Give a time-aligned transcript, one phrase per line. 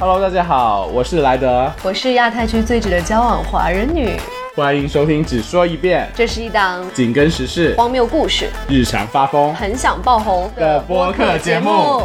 [0.00, 4.16] Hello，大家好，我是莱德，我是亚太区最值得交往华人女。
[4.54, 12.04] 欢迎收听《只说一遍》，这是一档紧跟时事、荒谬故事、日常发疯很想爆红的播客节目。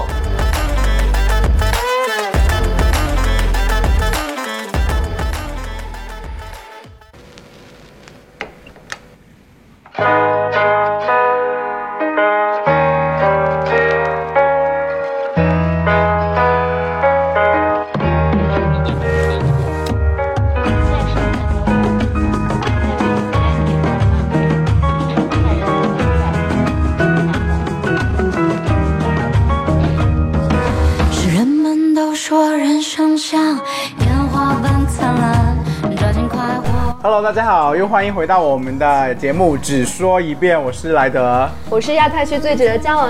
[37.94, 41.48] 欢迎回到我们的节目《只说一遍》，我是莱德。
[41.70, 43.08] 我是亚太区最值得交往，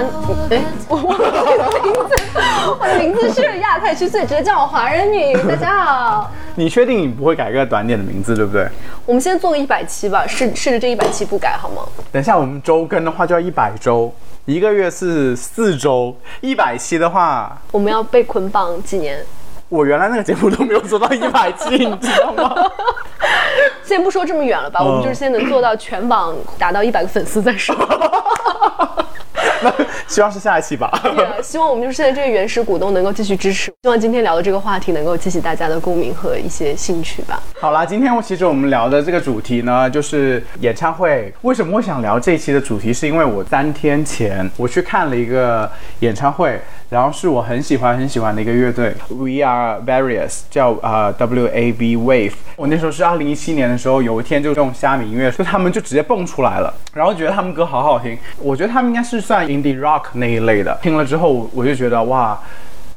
[0.50, 2.16] 哎，我忘了我的名字，
[2.82, 5.34] 我的名字是亚太区最值得交往华人女。
[5.48, 8.68] 大家好， 你确定你不会改个短点的名字，对不对？
[9.06, 11.84] 我们先做个一百期吧，试试着这一百期不改好吗？
[12.12, 19.18] 等一下我们周更的话就要一百周，一个月是四周，一百期的话，我们要被捆绑几年？
[19.70, 22.54] 我原来那个节目都没有做到一百期，你知道吗？
[23.84, 27.76] 先不说这么远了吧，我们就是先能做到全网达到一百个粉丝再说。
[29.62, 29.72] 那
[30.14, 30.92] 希望是下一期吧。
[31.18, 37.42] 也希望我们就是现在这个原始股东能够继续支持，希望今天聊的这个话题能够激起大家的共鸣和一些兴趣吧。
[37.60, 41.34] 好啦，今天我其实我们聊的这个主题呢，就是演唱会。
[41.42, 42.94] 为什么会想聊这一期的主题？
[42.94, 45.68] 是因为我三天前我去看了一个
[46.02, 52.34] 演唱会，然后是我很喜欢很喜欢的一个乐队，We Are Various，叫呃 W A B Wave。
[52.56, 60.78] 我那时候是二零一七年的时候，有一天就用虾米音乐，就他们就直接蹦出来了，然后觉得他们歌好好听，我觉得他们应该是算 indie rock 那一类的。
[60.82, 62.38] 听了之后，我就觉得哇。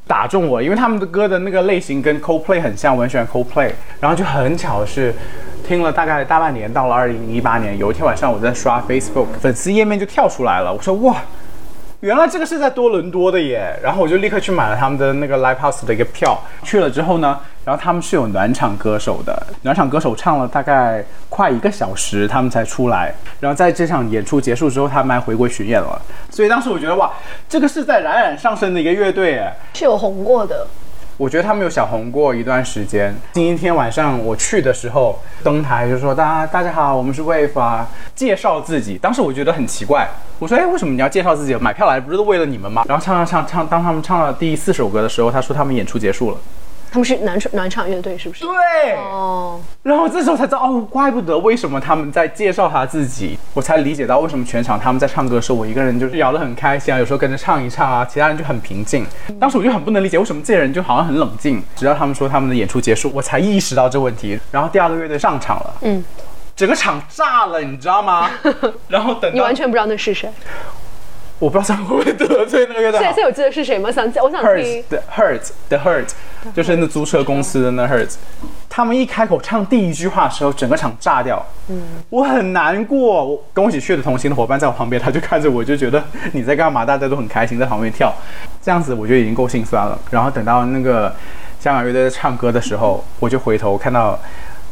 [0.09, 3.73] 打中我，因为他们的歌的那个类型跟 Coldplay 很像，我很喜欢 Coldplay。
[3.99, 5.13] 然后就很巧是，
[5.67, 11.17] 听了大概大半年，到了二零一八年，有一天晚上我在刷 Facebook，粉丝页面就跳出来了，我说哇。
[12.01, 16.39] 原来这个是在多伦多的耶，然后我就立刻去买了他们的那个 live house 的一个票。
[16.63, 23.15] 去了之后呢，然后他们是有暖场歌手的，暖场歌手唱了大概快一个小时，他们才出来。
[23.41, 26.01] 然后在这场演出结束之后，他们还回归巡演了。
[26.31, 27.11] 所以当时我觉得哇，
[27.49, 29.53] 这个是在冉冉上升的一个乐队耶。
[29.73, 30.67] 是有红过的，
[31.19, 33.15] 我觉得他们有小红过一段时间。
[33.33, 37.85] 今天晚上我去的时候，登台就说大家大家好，我们是 Wave，
[38.15, 38.99] 介绍自己。
[38.99, 40.07] 当时我觉得很奇怪，
[40.39, 41.55] 我说哎，为什么你要介绍自己？
[41.55, 42.85] 买票来不是都为了你们吗？
[42.87, 46.37] 然后唱唱唱唱，当他们唱了第四首歌的时候，他说他们演出结束了。
[46.97, 48.43] 他们是暖场暖场乐队，是不是？
[48.43, 59.05] 对，哦，然后这时候才知道哦，怪不得为什么他们在介绍他自己，我才理解到为什么全场他们在唱歌的时候，我一个人就是摇得很开心啊，有时候跟着唱一唱啊，其他人就很平静。
[59.39, 61.63] 当时我就很不能理解，为什么这些人就好像很冷静。
[61.77, 64.41] 直到他们说他们的演出结束，我才意识到这问题。
[64.51, 66.03] 然后第二个乐队上场了，嗯，
[66.57, 68.31] 整个场炸了，你知道吗？
[68.89, 70.31] 然后等到你完全不知道那是谁。
[71.39, 73.05] 我不知道他们会不会得罪那个乐队好。
[73.05, 73.91] 现在现在有记得是谁吗？
[73.93, 74.85] 想我想听。
[74.89, 76.13] 的 Hertz 的 Hertz，
[76.55, 78.15] 就是那租车公司的那 Hertz，
[78.71, 81.45] 他们一开口唱第一句话的时候，整个场炸掉。
[81.69, 83.25] 嗯，我很难过。
[83.25, 86.03] 我跟我一起去的同行的伙伴在我旁边，他就看着我，就觉得
[86.33, 86.85] 你在干嘛？
[86.87, 88.11] 大家都很开心，在旁边跳，
[88.63, 89.99] 这样子我就已经够心酸了。
[90.11, 91.15] 然后等到那个
[91.61, 94.19] 香港乐队在唱歌的时候，我就回头看到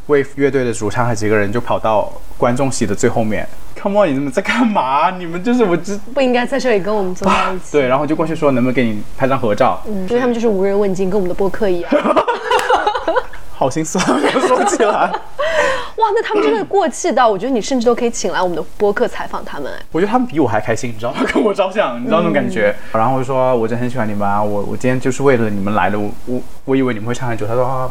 [0.08, 3.46] Wave 乐队的主唱和几个人就跑到观众席的最后面。
[3.84, 5.10] Come on，你们在干嘛？
[5.10, 5.94] 你们就是我只。
[6.14, 7.72] 不应该在这里跟我们坐在一起。
[7.76, 9.78] 对，然后就过去说能不能给你拍张合照？
[9.86, 11.92] 嗯，因为他们就是无人问津，跟我们的播客一样。
[13.52, 14.88] 好心酸，我说起来。
[14.90, 19.70] 哇，那他们真的过气到，我觉得你甚至都可以请来我们的播客采访他们。
[19.70, 21.20] 哎，我觉得他们比我还开心，你知道吗？
[21.30, 22.74] 跟我照相，你知道那种感觉。
[22.90, 27.46] 然后我就说，我真的很喜欢你们啊，我我今天就是为了你们来的，我我我以为你们会唱很久。
[27.46, 27.90] 他说啊，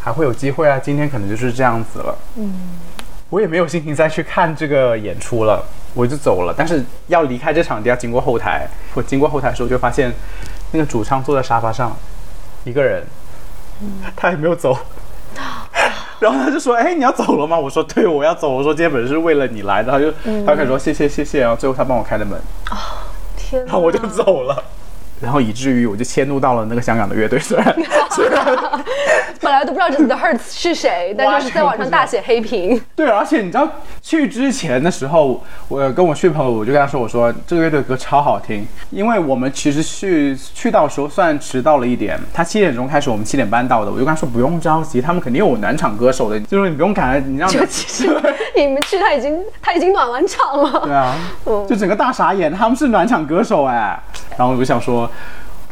[0.00, 2.14] 还会有机会啊，今天可能就是这样子了。
[2.36, 2.52] 嗯，
[3.30, 5.64] 我也没有心情再去看这个演出了，
[5.94, 6.54] 我就走了。
[6.56, 8.68] 但是要离开这场地，要经过后台。
[8.94, 10.12] 我经过后台的时候，就发现
[10.72, 11.96] 那个主唱坐在沙发上，
[12.64, 13.02] 一个人，
[14.14, 14.76] 他也没有走。
[16.20, 20.12] 然后他就说：“哎，你要走了吗？”我说：“对，我要走。”我说：“今天本身是为了你来的。”他就、
[20.44, 22.38] 他开始说：“谢谢，谢谢。”然后最后他帮我开的门，
[23.36, 23.66] 天哪！
[23.66, 24.62] 然后我就走了。
[25.20, 27.76] 然后以至于我就迁怒到了那个香港的乐队， 虽然
[28.10, 28.44] 虽然
[29.40, 32.80] 本来都不知道这 The Hertz 是谁，但就是在网上大写黑屏。
[32.94, 33.66] 对，而且你知道
[34.02, 48.08] 去之前的时候，我跟我去的朋友，我就跟他说，我说这个乐队的歌超好听，因为我们其实去去到时候算迟到了一点，他七点钟开始，我们七点半到的，我就跟他说不用着急，他们肯定有暖场歌手的，就是你不用赶，你让就其实
[48.56, 50.80] 你们去他已经他已经暖完场了。
[50.84, 51.16] 对啊，
[51.66, 53.98] 就整个大傻眼，他们是暖场歌手哎，
[54.36, 55.09] 然后我就想说，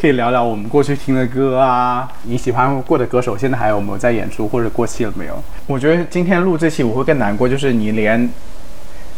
[0.01, 5.43] 可以聊聊我们过去听的歌啊，你喜欢过的歌手现在还有没有在演出或者过气了没有？
[5.67, 8.31] 我觉得今天录这期我会更难过，就是你连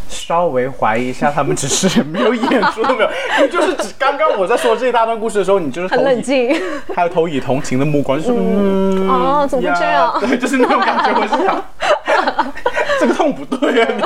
[0.09, 3.09] 稍微怀疑一下他们只是没有演出都没有，
[3.45, 6.61] 你就是只刚刚我在说这一大段故事的时候，你就是很投以冷静。
[6.95, 11.13] 还有投以同情的目光，就是嗯哦怎么会这样对，就是那种感觉。
[11.13, 11.63] 我是想，
[12.99, 14.01] 这个痛不对啊，你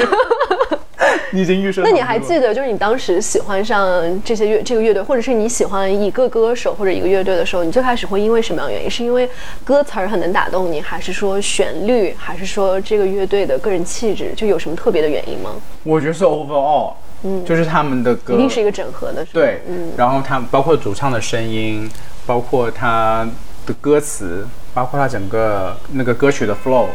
[1.33, 1.81] 你已经预设。
[1.83, 8.89] 那你还记得，就是你当时喜欢上这些乐这个乐队，或者是你喜欢一个歌手或者一个乐队的时候，你最开始会因为什么样的原因？
[8.89, 9.29] 是因为
[9.63, 15.51] 歌词儿很能打动你，还是说旋律，还是说这个乐队的个人气质，就有什么特别的原因吗？
[15.83, 16.93] 我觉得是 overall，
[17.23, 19.61] 嗯，就是他们的歌一定是一个整合的，对，
[19.97, 21.89] 然后他包括主唱的声音，
[22.25, 23.27] 包括他
[23.65, 26.87] 的歌词，包括他整个那个歌曲的 flow，、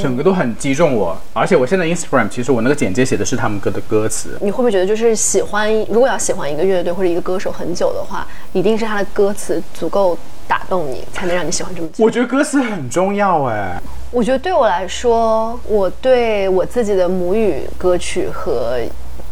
[0.00, 1.18] 整个都很击中我。
[1.32, 12.04] 而且我现在 Instagram 其实我那个简介写的是他们歌的歌词，你会不会觉得，就是喜欢，如果要喜欢一个乐队或者一个歌手很久的话，一定是他的歌词足够打动你，才能让你喜欢这么久？
[12.04, 13.80] 我觉得歌词很重要哎。
[14.10, 18.78] 我觉得对我来说，我对我自己的母语歌曲和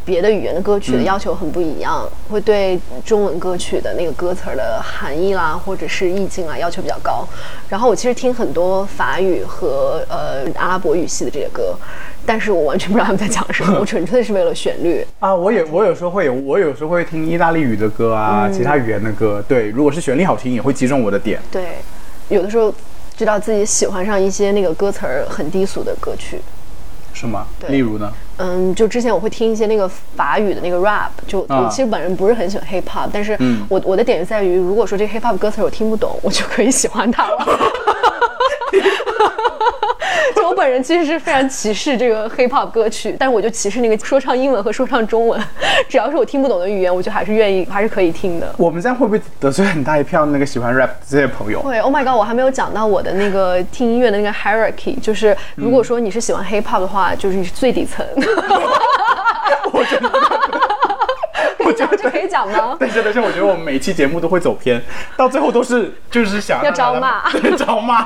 [0.05, 7.27] 别的语言的歌曲的要求很不一样，会对中文歌曲的那个歌词儿的含义啦，或者是意境啊要求比较高。
[7.69, 11.77] 然后我其实听很多法语和呃阿拉伯语系的这些歌，
[12.25, 15.07] 但是我完全不知道他们在讲什么，我纯粹是为了旋律。
[15.21, 19.45] 啊，我也我有时候会有，我有时候会听意大利语的歌啊，其他语言的歌。
[19.47, 21.41] 对，如果是旋律好听，也会击中我的点。
[21.51, 21.77] 对，
[22.29, 22.75] 有的时候
[23.17, 26.41] 知道自己喜欢上一些那个歌词儿很低俗的歌曲。
[27.13, 27.47] 是吗？
[27.69, 28.11] 例如呢？
[28.41, 37.47] 嗯，就之前我会听一些那个法语的那个 rap，就啊我其实本人不是很喜欢 hip hop，但是嗯我我的点就在于，如果说这个 hip hop 歌词我听不懂，我就可以喜欢它了。
[40.61, 45.41] 本人其实是非常歧视这个 hip hop 歌曲，但是我就歧视那个说唱英文和说唱中文，
[45.89, 48.55] 只要是我听不懂的语言，我就还是愿意，还是可以听的。
[48.59, 51.63] 我们这样会不会得罪很大一票那个喜欢 rap 的这些朋友？
[51.63, 58.07] 对，Oh my god，我还没有讲到我的那个听音乐的那个 hierarchy，就是如果说你是喜欢 hip hop 的话，就是你是最底层。
[59.73, 60.11] 我觉得，
[61.71, 62.77] 我觉得这可以讲吗？
[62.81, 64.83] 但是但是，我觉得我们每一期节目都会走偏，
[65.17, 68.05] 到最后都是就是想要招骂 对，招骂。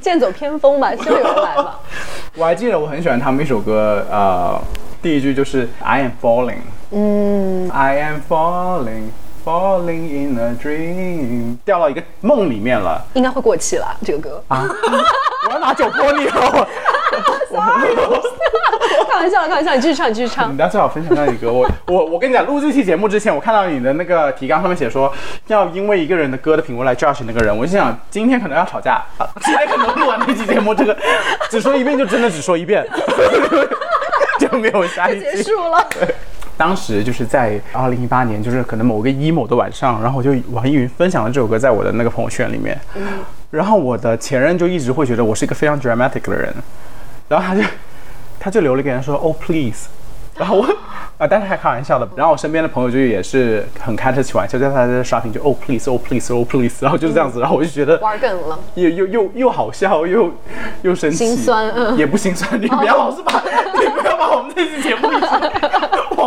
[0.00, 1.78] 剑走偏锋吧，希望有人来吧。
[2.36, 4.60] 我还记得我很喜欢他们一首歌，呃，
[5.00, 6.58] 第一句就是 I am falling，
[6.90, 9.10] 嗯，I am falling。
[9.44, 14.42] Falling in a dream，掉到一个梦里面了应该会过气了，这个歌。
[14.48, 14.64] 啊！
[15.46, 16.66] 我要拿酒泼你了！
[19.08, 20.56] 开玩笑了，开玩笑，你继续唱，你继续唱你。
[20.56, 21.52] 当最好分享那首歌。
[21.52, 25.12] 我 我我跟你讲，录这期节目之前，我看到你的那个提纲上面写说
[25.46, 30.96] 要因为一个人的歌的品味来 judge 那个人，我就想今天可能要吵架，啊今天可能录完这期节目，这个
[31.48, 32.84] 只说一遍就真的只说一遍，
[34.38, 35.24] 就没有下一期。
[35.36, 35.86] 结束了。
[36.56, 42.78] 当时就是在二零一八年，就是可能某个 emo 的晚上，然后我就网易云分享了这首歌在我的那个朋友圈里面，
[43.50, 46.54] 然后我的前任就一直会觉得我是一个非常 dramatic 的人，
[47.28, 47.62] 然后他就
[48.38, 49.88] 他就留了一个人说 Oh please，
[50.36, 50.66] 然后我
[51.16, 60.32] 啊，但是还开玩笑的，然后我身边的朋友就也是很开得起玩笑，就在他在刷屏就 Oh please Oh please Oh please，然后就是这样子，然后我就觉得玩梗了，又又又又好笑又
[60.82, 61.96] 又生气，心酸嗯。
[61.96, 62.60] 也不心酸。
[62.60, 63.40] 你不要老是把，
[63.80, 65.08] 你不要把我们这期节目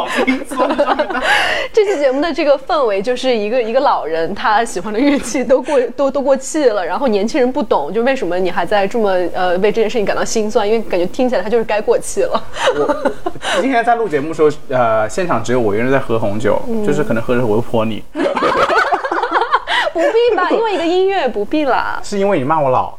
[1.74, 10.68] 这期节目的这个氛围就是一个一个老人，他喜欢的乐器都过 都都过气了，然后年轻人不懂，就为什么你还在这么呃为这件事情感到心酸？
[10.68, 12.44] 因为感觉听起来他就是该过气了。
[12.76, 22.00] 我今天在录节目的时候，呃，现场只有我一个人在喝红酒，嗯就是可能喝着我会泼你， 不必吧，因为一个音乐不必啦。
[22.04, 22.94] 是因为你骂我老。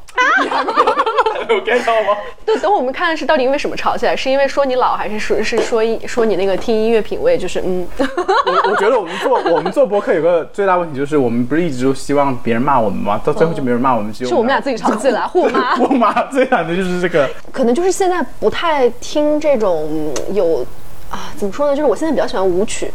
[1.48, 2.18] 有有 get 到吗？
[2.44, 13.20] 对，等会我们看的是到底因为什么吵起来，是因为说你老，还是说是说一说你那个听音乐品味就是嗯，我我觉得我们做我们做博客有个最大问题就是我们不是一直都希望别人骂我们吗？
[13.24, 15.74] 到最后就没人骂我们，只有是我们俩自己吵起来互骂。
[15.76, 17.28] 互骂最惨的就是这个。
[17.52, 20.64] 可能就是现在不太听这种嗯有
[21.10, 21.74] 啊，怎么说呢？
[21.76, 22.92] 就是我现在比较喜欢舞曲，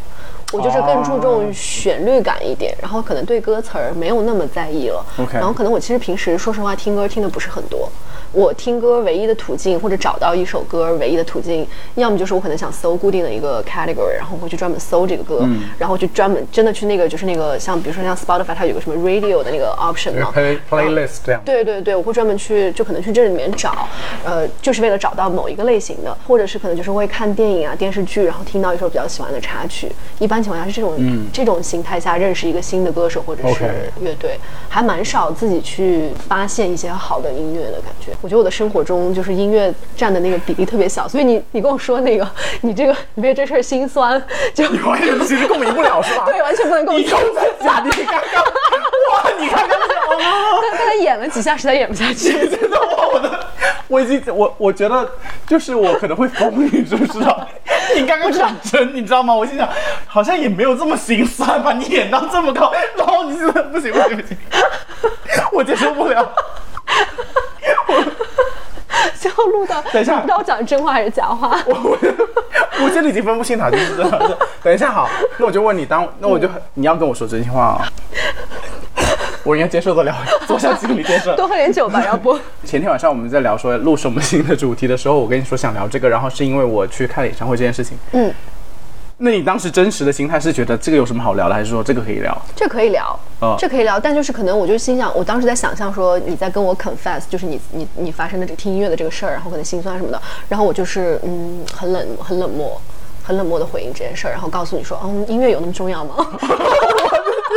[0.52, 5.04] 我就是更注重旋律感一点，然后可能对歌词儿没有那么在意了。
[5.18, 7.90] OK 然后可能我其实平时说实话听歌听的不是很多。
[8.34, 15.48] 我听歌唯一的途径，或者找到一首歌唯一的途径，要么就是我可能想搜固定的一个 category，然后会去专门搜这个歌，
[15.78, 21.40] 然后去专门真的去那个就是那个像比如说像 Spotify 它有个什么 radio 的那个 option 嘛，play playlist 这样。
[21.46, 23.88] 对对对，我会专门去，就可能去这里面找，
[24.26, 29.92] 呃，就是为了找到某一个类型的，或者是可能就是会看电影啊、电视剧，然后听到一首比较喜欢的插曲。
[30.18, 30.98] 一般情况下是这种、
[31.32, 38.12] 这种形态下认识一个新的歌手或者是乐队，还蛮少自己去发现一些好的音乐的感觉。
[38.24, 42.26] 我觉得我的生活中就是音乐占的那个比例特别小，所以你你跟我说那个
[42.62, 46.24] 你这个你为这事儿心酸，就你完全其实共鸣不了是吧？
[46.26, 47.10] 对完全不能共鸣你。
[47.10, 48.22] 又在假，你刚
[50.72, 52.32] 刚演了几下，实在演不下去。
[52.48, 52.80] 真的，
[53.12, 53.46] 我的，
[53.90, 55.06] 我已经我我觉得
[55.46, 57.46] 就是我可能会疯，你知不知道？
[57.94, 59.36] 你刚刚讲真，你知道吗？
[59.36, 59.68] 我心想，
[60.08, 61.74] 好像也没有这么心酸吧？
[61.74, 64.38] 你演到这么高，然后你真的不行不行不行，
[65.52, 66.32] 我接受不了。
[69.20, 71.58] 最后录到，等一下不知道我讲的真话还是假话。
[71.66, 71.98] 我我
[72.84, 74.20] 我现在已经分不清哪句是真话。
[74.62, 77.88] 等一下，好，那我就问你，当那我就你要跟我说真心话啊、
[79.44, 80.16] 我应该接受得了，
[80.48, 81.36] 做下心理建设。
[81.36, 82.38] 多喝点酒吧， 要不？
[82.64, 87.98] 前天晚上我们在聊说录什么新的主题的时候，我跟你说想聊这个，然后是因为我去看了演唱会这件事情。
[88.12, 88.34] 嗯，
[89.18, 92.36] 那你当时真实的心态是觉得这个有什么好聊的，还是说这个可以聊？
[92.56, 102.80] 这可以聊，哦这可以聊，但就是可能我就心想，我当时在想象说你在跟我 confess，就是你你你发生的这个听音乐的这个事儿，然后可能心酸什么的，然后我就是嗯很冷很冷漠。
[103.26, 106.28] 很冷漠的回应这件事儿，然后告诉你说，嗯，音乐有那么重要吗？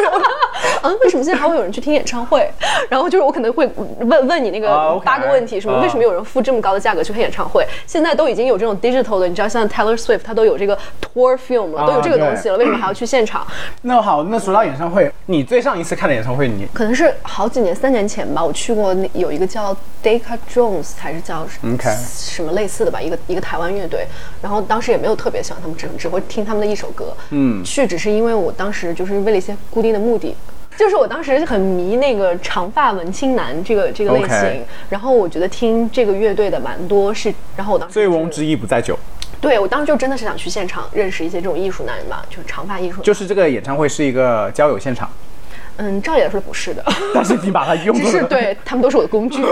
[0.83, 2.49] 嗯，为什么现在还会有人去听演唱会？
[2.89, 3.69] 然后就是我可能会
[4.01, 7.67] 问问你那啊个八个问题，什么啊为什么有人付这么高的价格去看演唱会？
[7.87, 13.47] 现在都已经有这种 digital 的，你知道，像 Taylor Swift 他都有这个 tour film 了，啊都有这个东西了，为什么还要去现场？
[13.83, 24.07] 那好，那说到演唱会，你最上一次看的演唱会，你可能是好几年，三年前吧，我去过那有一个叫 Decca Jones 还是叫什么类似的吧，一个一个台湾乐队，
[24.41, 27.15] 然后当时也没有特别喜欢他们，只只会听他们的一首歌。
[27.31, 30.35] 嗯去只是因为我当时就是为了一些固定的目的。
[30.77, 38.99] 就是我当时很迷那个长发文青男这个这个类型然后我觉得听这个乐队的蛮多是，然后我当时醉翁之意不在酒，
[39.41, 43.01] 对我当时就真的是想去现场认识一些这种艺术男人吧，就是长发艺术。
[43.01, 45.11] 就是这个演唱会是一个交友现场，
[45.79, 46.85] 嗯，照理来说不是的。
[47.15, 49.43] 但是你把它 用只是对他们都是我的工具。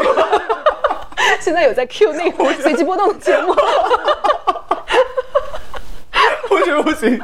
[1.41, 3.55] 现在有在 Q 那个随机波动的节目，
[6.55, 7.21] 我觉得不行。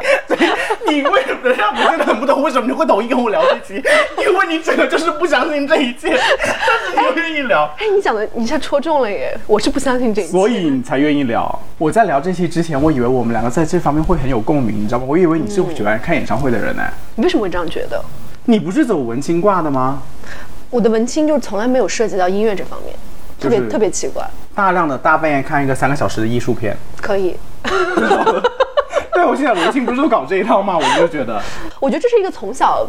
[0.87, 3.83] 你为什么让我真的很不懂，为什么你会同意跟我聊这期？
[4.19, 9.39] 因为你整个就是不相信这一切，但是你又愿意聊，哎，你讲的你一下戳中了耶！
[9.47, 11.63] 我是不相信这一切，所以你才愿意聊。
[11.79, 15.05] 我在聊这期之前，我以为我们两个在这方面会很有共鸣，你知道吗？
[15.09, 16.83] 我以为你是喜欢看演唱会的人呢。
[17.15, 18.03] 你为什么会这样觉得？
[18.47, 20.03] 你不是走文青挂的吗？
[20.71, 22.95] 我的文青就从来没有涉及到音乐这方面，
[23.39, 24.25] 特别、特别奇怪。
[24.55, 27.37] 大量的大半夜看一个三个小时的艺术片，可以，
[29.21, 30.79] 对我现在文青不是都搞这一套吗？
[30.79, 31.39] 我就觉得，
[31.79, 32.89] 我觉得这是一个从小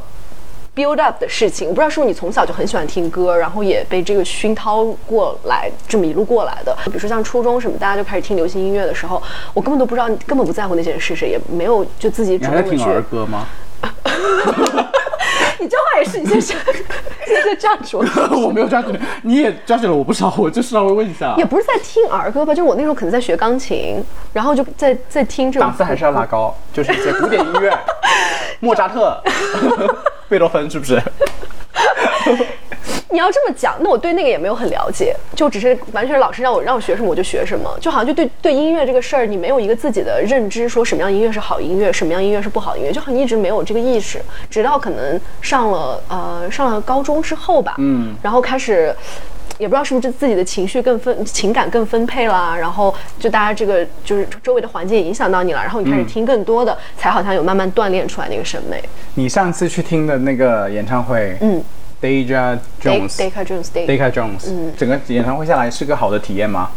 [0.73, 1.67] build up 的事情。
[1.67, 6.73] 我不知道是不是你从小就很喜欢听歌，然后也被这个熏陶过来，这么一路过来的。
[6.85, 9.21] 比如说像初中什么，大家就开始听流行音乐的时候，
[9.53, 12.61] 我根本都不知道，根本不在乎那些人是谁，也没有就自己你还。
[12.61, 13.45] 听儿歌吗？
[15.61, 16.55] 你这话也是，你先是
[17.25, 18.03] 先先站住。
[18.43, 24.03] 我没有站住你，你也站住了我不知道，我就稍微问一下也，不是在听儿歌吧，就我那时候可能在学钢琴，
[24.33, 27.77] 然后就在在听这种档次还是要拉高，就是一些古典音乐，
[28.59, 29.21] 莫扎特、
[30.27, 30.99] 贝多芬是不是？
[33.11, 48.95] 你要这么讲，那我对那个也没有很了解，就只是完全是老师让我让我学什么我就学什么，就好像就对对音乐这个事儿，你没有一个自己的认知，说什么样音乐是好音乐，什么样音乐是不好音乐，就好像一直没有这个意识，直到可能上了呃上了高中之后吧，嗯，然后开始。
[49.59, 58.81] 也不知道是不是自己的情绪更分情感更分配啦，然后就大家这个就是周围的环境也影响到你了，然后你开始听更多的，才好像有慢慢锻炼出来那个审美。
[59.13, 61.63] 你上次去听的那个演唱会，嗯
[62.01, 63.17] Deja Day Jones。
[63.17, 66.69] Decca Jones Day Decca Jones，、整个演唱会下来是个好的体验吗？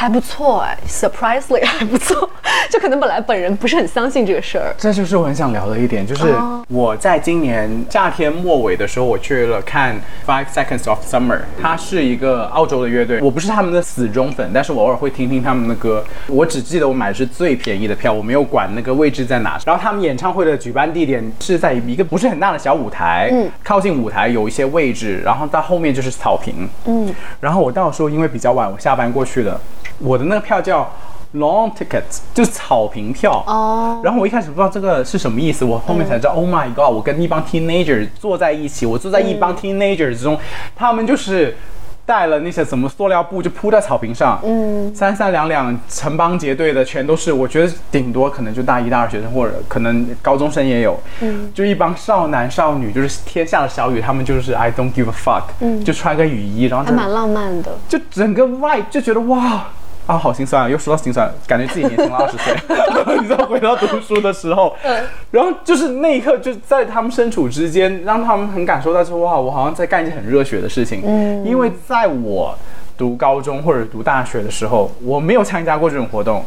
[0.00, 2.26] 还不错哎，surprisingly 还不错，
[2.72, 4.74] 就可能本来本人不是很相信这个事儿。
[4.78, 9.94] 这就是我很想聊的一点，就是哦我在今年夏天末尾的时候，我去了看
[10.26, 16.02] Five Seconds of Summer，它是一个澳洲的乐队，我不是他们的死忠粉，但是我偶尔会听听他们的歌。
[16.28, 19.60] 我只记得我买的是最便宜的票，我没有管那个位置在哪。
[19.66, 29.60] 然后他们演唱会的举办地点是在一个不是很大的小舞台，嗯靠近舞台有一些位置，然后到后面就是草坪，嗯，然后我到时候因为比较晚，我下班过去的，
[30.00, 30.90] 我的那个票叫
[31.34, 32.02] long ticket，
[32.34, 33.42] 就是草坪票。
[33.46, 36.92] 哦，然后我一开始不知道这个是什么意思，我后面才知道、o h my god！
[36.92, 40.36] 我跟一帮 teenager 坐在一起，我坐在一帮 teenager 之中，
[40.74, 41.56] 他们就是
[42.04, 55.84] 带了那些什么塑料布就铺在草坪上，嗯，三三两两成帮结队的，全都是，我觉得顶多可能就大一、大二学生，或者可能高中生也有，嗯，就一帮少男少女，就是天下的小雨，他们就是 I don't give a fuck，嗯。
[55.84, 57.78] 就穿个雨衣，然后还蛮浪漫的。
[57.88, 59.68] 就整个 vibe 就觉得哇
[60.10, 60.68] 啊，好心酸啊！
[60.68, 62.52] 又说到心酸，感觉自己年轻了二十岁。
[63.22, 71.02] 你知道，回到读书的时候，嗯然后就是那一刻，就在他们身处之间，让他们很感受到说哇，我好像在干一件很热血的事情。
[71.06, 72.56] 嗯因为在我
[72.98, 76.44] 读高中或者读大学的时候，我没有参加过这种活动。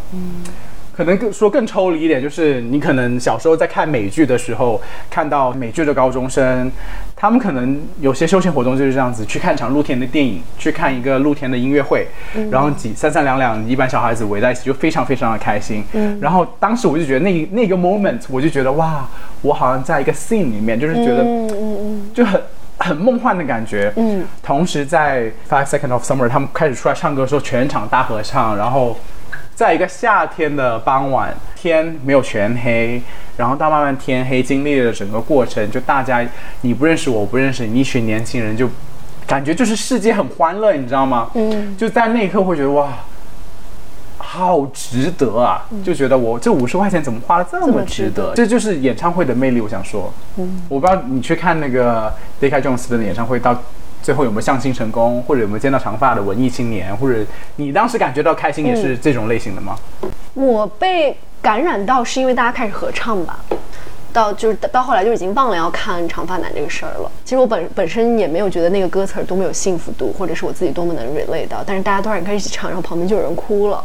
[0.96, 6.72] 可能更说更抽离一点，就是你可能小时候在看美剧的时候，看到美剧的高中生，
[7.16, 12.08] 他们可能有些休闲活动就是这样子，去看场露天的电影，去看一个露天的音乐会，
[12.52, 15.84] 然后几三三两两一班小孩子围在一起，就非常非常的开心。
[15.94, 19.08] 嗯，然后当时我就觉得那那个 moment，我就觉得哇，
[19.42, 22.42] 我好像在一个 scene 里面，就是觉得嗯嗯嗯，就很
[22.78, 23.92] 很梦幻的感觉。
[23.96, 28.98] 嗯，同时在 Five Seconds of Summer 他们开始出来唱歌的时候，全场大合唱，然后
[29.56, 33.02] 在一个夏天的傍晚，天没有全黑，
[33.38, 36.26] 然后到慢慢天黑，经历了整个过程，就大家
[36.62, 38.70] 你不认识我，我不认识你，一群年轻人就
[39.26, 41.30] 感觉就是世界很欢乐，你知道吗？
[41.36, 42.90] 嗯，就在那一刻会觉得哇。
[44.26, 45.64] 好值得啊！
[45.84, 48.30] 就觉得我这五十块钱怎么花的这么值值得？
[48.30, 49.62] 得这就是演唱会的魅力。
[49.62, 53.56] 我想说，嗯，我不知道你去看那个 Decca Jones 的演唱会，到
[54.04, 59.78] 最后有没有相亲成功，或者有没有见到长发的文艺青年，或者你当时感觉到开心也是这种类型的吗？
[60.34, 63.40] 我被感染到是因为大家开始合唱吧。
[64.14, 67.12] 到就是到后来就已经忘了要看长发男这个事儿了。
[67.26, 73.84] 其实我本本身也没有觉得那个歌词多么有幸福度，或者是我自己多么能 relate 到，但是大家突然开始一起唱，然后旁边就有人哭了，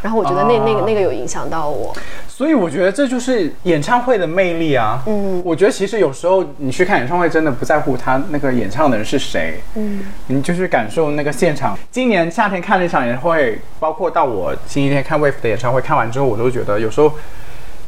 [0.00, 1.94] 然后我觉得那、那个那个有影响到我。
[2.28, 5.02] 所以我觉得这就是演唱会的魅力啊。
[5.06, 11.76] 嗯，我觉得其实有时候你去看演唱会，真的不在乎他那个演唱的人是谁，嗯，你就是感受那个现场。
[11.90, 17.10] 今年夏天看那场演唱会，包括到我星期天看 Wave 的演唱会，看完之后我都觉得有时候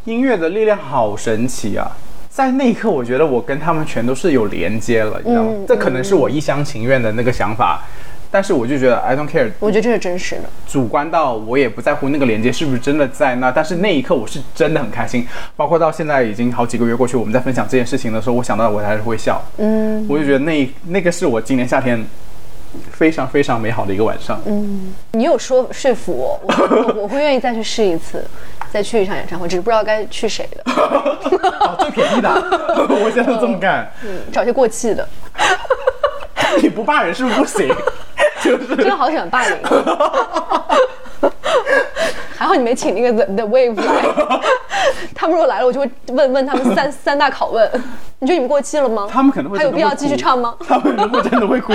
[0.09, 1.87] 音乐的力量好神奇啊。
[2.31, 5.51] 在那一刻，我觉得我跟他们全都是有连接了，你知道吗？
[5.53, 7.83] 嗯这可能是我一厢情愿的那个想法，
[8.31, 10.45] 但是我就觉得 I don't care，我觉得这是真实的。
[10.67, 15.27] 主观到我也不在乎那个连接是不是真的在那，但是那一刻我是真的很开心。
[15.57, 19.43] 包括到现在已经好几个月过去，我们在分享这件事情的时候，我想到我还是会笑。
[19.59, 22.03] 嗯，我就觉得那那个是我今年夏天
[22.93, 24.41] 非常非常美好的一个晚上。
[24.47, 28.25] 嗯你有说说服我，我我我会愿意再去试一次，
[28.71, 32.29] 再去一场演唱会，只是不知道该去谁的， 哦，最便宜的，
[33.03, 33.91] 我现在这么干。
[34.05, 35.09] 嗯，找些过气的。
[36.63, 37.69] 你不霸人是不是不行？
[38.43, 39.57] 就是真的好喜欢霸凌。
[42.37, 44.03] 还好你没请那个 The The Wave 来，
[45.15, 47.69] 他们如果来了，我就会问问他们三 三大拷问。
[48.21, 49.07] 你觉得你们过气了吗？
[49.09, 50.57] 他们可能会还有必要继续唱吗？
[50.67, 51.73] 他们可能会真的会哭，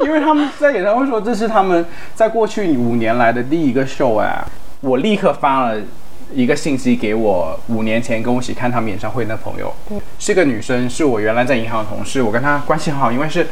[0.00, 4.44] 因为他们在演唱会说这是他们在过去五年来的第一个秀哎，
[4.82, 5.80] 我立刻发了
[6.34, 9.72] 一个信息给我五年前跟我一起看他们演唱会的朋友，
[10.18, 13.46] 是个女生，是我原来在银行的同事，我跟她关系很好，因为是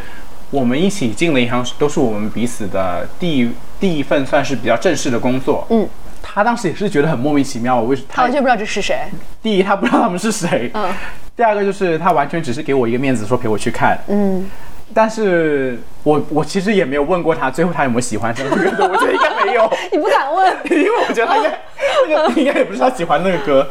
[0.50, 5.88] 我们一起进了银行，都是我们彼此的第一第一份算是比较正式的工作，嗯。
[6.24, 9.02] 她当时也是觉得很莫名其妙，我为什么他完全不知道这是谁。
[9.42, 10.90] 第一，他不知道他们是谁，嗯。
[11.36, 14.48] 第二个就是他完全只是给我一个面子，说陪我去看，嗯，
[14.94, 20.56] 但是我我其实也没有问过他，最后他有没有喜欢上这个歌， 我觉得应该没有， 你不敢问。
[20.70, 21.58] 因为我觉得他应该
[22.08, 23.68] 那个应该也不是他喜欢那个歌。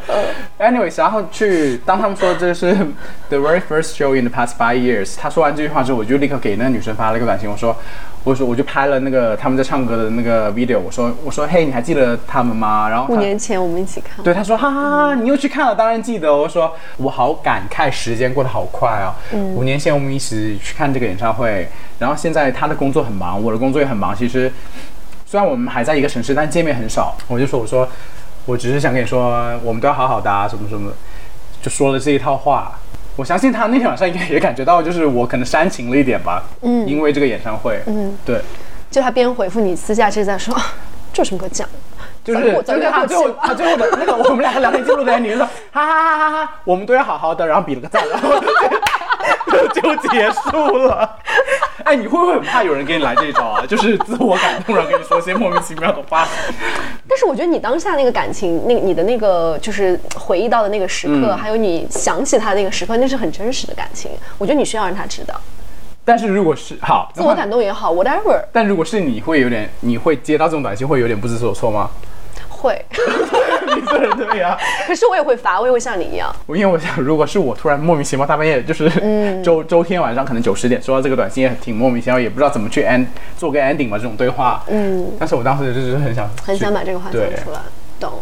[0.58, 2.74] Anyways，然后去当他们说这是
[3.28, 7.76] the very first show in the past five years，他说完这句话之后，我就立刻给那个女生发了一个短信，我说
[8.22, 12.88] 我说我就拍了那个他们在唱歌的那个 video，我说我说嘿，你还记得他们吗？
[12.88, 14.24] 然后五年前我们一起看。
[14.24, 16.42] 对，他说哈哈哈，你又去看了，当然记得哦。
[16.42, 21.68] 我说我好感慨，时间过得好快啊、五年前我们一起去看这个演唱会，
[22.00, 24.14] 然后现在他的工作很忙，我的工作也很忙。
[24.14, 24.52] 其实
[25.24, 27.16] 虽然我们还在一个城市，但见面很少。
[27.28, 27.88] 我就说我说
[28.46, 30.92] 我只是想跟你说，我们都要好好的啊，什么什么，
[31.62, 32.72] 就说了这一套话。
[33.16, 38.40] 我相信他那天晚上应该也感觉到，就是我可能煽情了一点吧，嗯，因为这个演唱会，嗯，对，
[38.90, 40.52] 就他边回复你，私下是在说，
[41.12, 41.74] 这有什么可讲的？
[42.24, 48.30] 就是早就是他最后他最后的那个我们俩聊天记录的 ending 就说哈哈哈哈哈哈，我们都要好好的，然后比了个赞，然后
[49.74, 51.18] 就结束了。
[51.84, 53.64] 哎，你会不会很怕有人给你来这一招啊？
[53.66, 56.26] 就是自我感动，然后跟你说些莫名其妙的话。
[57.08, 64.10] 但是我觉得你当下那个感情，那你的那个就是回忆到的那个时刻，嗯还有你想起他的那个时刻，那是很真实的感情。
[64.38, 65.34] 我觉得你需要让他知道，
[66.04, 71.90] 但是如果是好，自我感动也好，whatever 但如果是你会有点，你会接到这种短信会有点不知所措吗？
[72.64, 72.84] 会。
[73.74, 76.34] 你做的对呀、 可是我也会发，我也会像你一样。
[76.46, 84.62] 我因为我想，如果是我突然莫名其妙大半夜，就是嗯 周、周天晚上可能九十点收到这个短信，也挺莫名其妙，也不知道怎么去 end 做个 ending 嘛，这种对话。
[84.68, 87.60] 嗯，但是我当时就是很想很想把这个话讲出来，
[88.00, 88.12] 懂。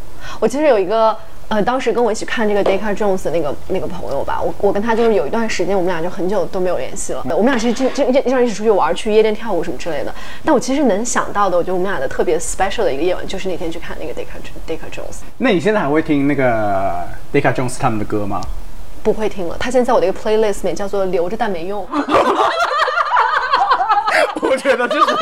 [0.41, 1.17] 我其实有一个
[1.53, 7.23] 呃，当时跟我一起看这个 Decca Jones 的那个那个朋友吧，我我跟他就是有一段时间，我们俩就很久都没有联系了。
[7.29, 10.15] 我们俩是经经经常一起出去玩，去夜店跳舞什么之类的。
[10.47, 14.29] 但我其实能想到的，我觉得我们俩的特别 special 的一个夜晚，就是那天去看那个 Decca
[14.67, 15.19] Decca Jones。
[15.37, 18.41] 那你现在还会听那个 Decca Jones 他们的歌吗？
[19.03, 21.87] 不会听了，他现在在我的一个 playlist 里面叫做留着但没用。
[24.41, 25.15] 我觉得就是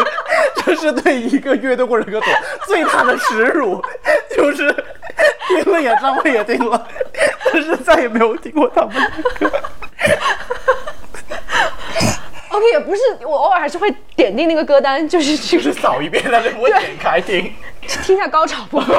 [0.56, 2.26] 这是对一个乐队或者歌手
[2.66, 3.82] 最大的耻辱，
[4.34, 4.72] 就是
[5.48, 6.88] 听了演唱会也听了，
[7.52, 9.50] 但是再也没有听过他们的歌。
[12.50, 17.52] OK，也不是，我偶尔还是会点进那个歌单，就是去就是扫一遍，但是不会点开听。
[18.02, 18.96] 听一下高潮部分，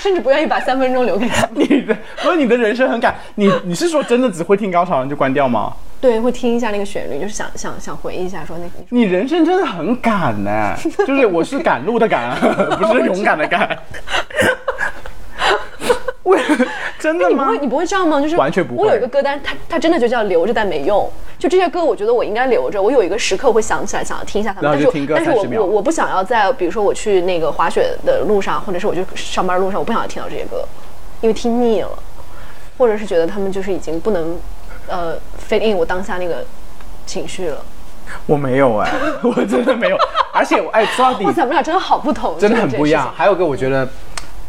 [0.00, 1.48] 甚至不愿意把三分钟留给他。
[1.54, 3.14] 你的，所以你的人生很赶。
[3.36, 5.72] 你你是说真的只会听高潮然后就关掉吗？
[6.00, 10.74] 对，会听一下那个旋律，就是想想想回忆一下，说那你人生真的很赶呢，
[11.06, 12.36] 就是我是赶路的赶，
[12.76, 13.78] 不是勇敢的赶。
[16.24, 16.40] 为
[16.98, 17.58] 真的吗你不会？
[17.58, 18.20] 你不会这样吗？
[18.20, 21.08] 就是完全不会我有一个歌单，它它真的就叫留着但没用。
[21.42, 22.80] 就这些歌，我觉得我应该留着。
[22.80, 24.70] 我有一个时刻我会想起来，想要听一下他们。
[24.70, 30.64] 但是但是我我我不想要在比如说我去那个滑雪的路上，或者是我去上班路上，我不想要听到这些歌，
[31.20, 31.88] 因为听腻了，
[32.78, 34.38] 或者是觉得他们就是已经不能
[34.86, 35.16] 呃
[35.48, 36.44] fit in 我当下那个
[37.06, 37.56] 情绪了。
[38.26, 38.92] 我没有哎，
[39.24, 39.96] 我真的没有。
[40.32, 43.12] 而且我哎，说到底哇塞，我们俩真的好不同，真的很不一样。。
[43.16, 43.88] 还有个，我觉得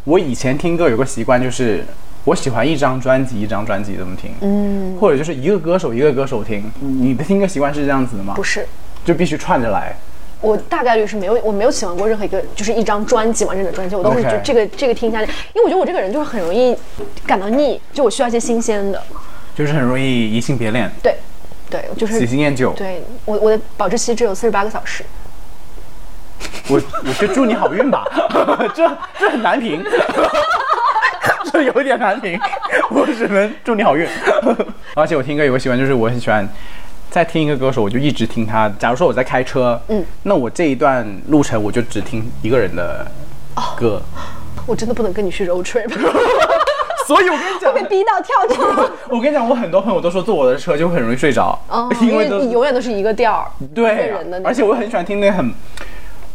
[0.04, 1.84] 我以前听歌有个习惯，就是
[2.26, 6.72] 我喜欢一张专辑一张专辑这么听，嗯，或者就是一个歌手一个歌手听。
[6.80, 8.34] 你的听歌习惯是这样子的吗？
[8.36, 8.66] 不是，
[9.04, 9.96] 就必须串着来。
[10.40, 16.76] 我大概率是没有，我没有喜欢过任何一个就是一张专辑完整的专辑，我都是就这个这个听下来，因为我觉得我这个人就是很容易
[17.26, 19.02] 感到腻，就我需要一些新鲜的。
[19.56, 21.16] 就是很容易移情别恋，对，
[21.70, 22.74] 对，就是喜新厌旧。
[22.74, 25.04] 对我我的保质期只有四十八个小时。
[26.68, 28.06] 我我就祝你好运吧，
[28.74, 29.84] 这这很难评，
[31.52, 32.40] 这有点难评，
[32.92, 34.08] 我只能祝你好运。
[34.96, 36.48] 而且我听歌有个习惯，就是我很喜欢
[37.10, 38.72] 在听一个歌手，我就一直听他。
[38.80, 43.06] 假如说我在开车，嗯，那我这一段路程我就只听一个人的
[43.76, 44.02] 歌。
[44.66, 45.90] 我真的不能跟你去 road trip，
[47.06, 48.90] 所以我跟你讲，被逼到跳车。
[49.10, 55.54] 我跟你讲，我很多朋友都说坐我的车就会很容易睡着，哦，因为你永远都是一个调儿，对人的那，种而且我很喜欢听那很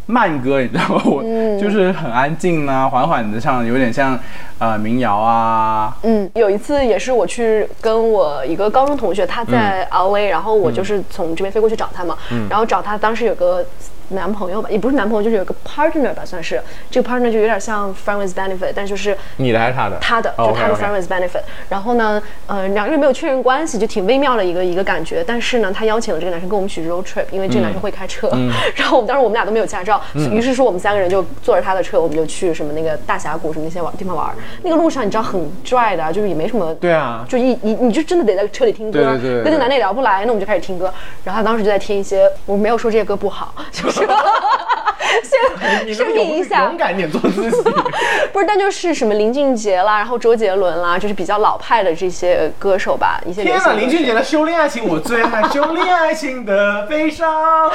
[0.09, 1.01] 慢歌，你知道吗？
[1.05, 1.59] 我嗯。
[1.59, 4.19] 就是很安静啊，缓缓的唱，有点像
[4.57, 5.95] 呃民谣啊。
[6.01, 10.09] 嗯，有一次也是我去跟我一个高中同学，他在嗯。
[10.09, 12.17] LA，、然后我就是从这边飞过去找他嘛，
[12.49, 13.63] 然后找他当时有个
[14.09, 19.97] 男朋友吧，也不是男朋友，就是有个 partner 吧，算是这个 partner 就有点像 friend with benefit，但就是你的还是他的？
[19.99, 21.41] 他的，哦就他的 friend with benefit。
[21.69, 25.23] 然后呢，呃，两个人没有确认关系，就挺微妙的一个一个感觉。
[25.25, 28.29] 但是呢，他邀请了这个男生跟我们一起 road trip，因为这个男生会开车。
[28.75, 34.29] 然后我们当时我们俩都没有驾照，于是说我们三个人就坐着他的车，我们就去什么那个大峡谷什么那些玩地方玩。
[34.63, 36.73] 那个路上你知道很 dry 的啊，就是也没什么。
[36.75, 40.93] 对啊就一你你就真的得在车里听歌，对对对对跟那男的也聊不来，那我们就开始听歌。
[41.23, 43.98] 然后他当时就在听一些，我没有说这些歌不好， 就是
[45.23, 47.61] 先你声能勇明一下，勇敢点做自己。
[48.31, 57.69] 不是，但就是什么林俊杰啦，然后周杰伦啦，就是比较老派的这些歌手吧，一些流天哪，林俊杰的《修炼爱情》我最爱，《修炼爱情的悲伤》，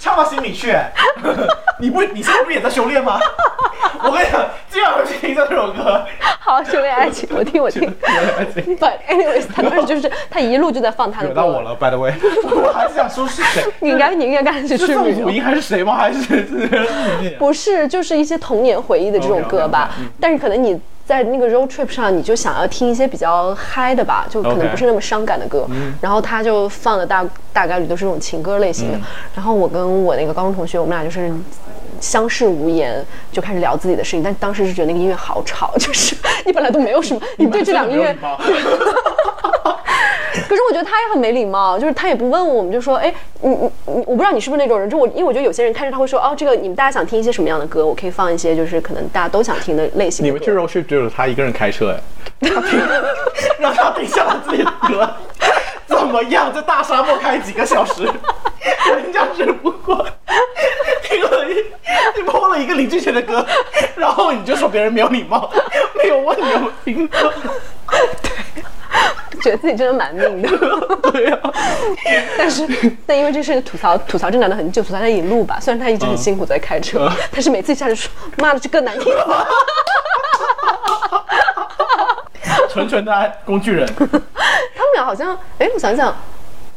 [0.00, 0.74] 唱到心里去。
[1.78, 3.20] 你不，你现在不是也在修炼吗？
[4.02, 6.04] 我跟你讲，今晚回去听这首歌。
[6.38, 7.82] 好修炼爱情， 我听我听。
[7.82, 11.34] 修炼爱情 But anyways，他当时就是他一路就在放他的歌。
[11.34, 12.12] 惹到我了，by the way，
[12.44, 13.62] 我还是想说是谁？
[13.80, 15.24] 你应该你应该赶紧去是宋旅游。
[15.24, 15.94] 祖英还是谁吗？
[15.96, 20.80] 还是是是不是，就是一些童年回忆的这种歌吧但是可能你。
[21.10, 25.66] 在那个 road trip 上，你就想要听一些比较嗨的吧，就可能不是那么伤感的歌。
[26.00, 29.00] 然后他就放的大大概率都是这种情歌类型的。
[29.34, 31.28] 然后我跟我那个高中同学，我们俩就是
[32.00, 34.22] 相视无言，就开始聊自己的事情。
[34.22, 36.14] 但当时是觉得那个音乐好吵，就是
[36.46, 38.16] 你本来都没有什么，你对这两个音乐
[40.50, 50.28] 可是我觉得他也很没礼貌，就是他也不问我，我们就说，哎，你你你，我不知道你是不是那种人，就我，因为我觉得有些人看着他会说，哦，这个你们大家想听一些什么样的歌，我可以放一些就是可能大家都想听的类型的。
[50.28, 52.80] 你们去 road trip 只有他一个人开车，哎，他停，
[53.60, 55.08] 让他停下了自己的歌，
[55.86, 56.52] 怎么样？
[56.52, 60.04] 在大沙漠开几个小时，人家只不过
[61.04, 61.54] 听了一，
[62.16, 63.46] 你播了一个林俊杰的歌，
[63.94, 65.48] 然后你就说别人没有礼貌，
[65.94, 67.32] 没有问你有没有听过，
[69.42, 70.48] 觉得自己真的蛮命的，
[71.10, 71.38] 对呀、
[72.36, 72.66] 但是
[73.06, 77.16] 但因为这是吐槽吐槽这男的很久，吐槽他一路吧，虽然他一直很辛苦在开车，嗯。
[77.32, 79.12] 但是每次一下就说，妈的这更难听。
[82.68, 86.14] 纯纯的工具人，他们俩好像，哎，我想想，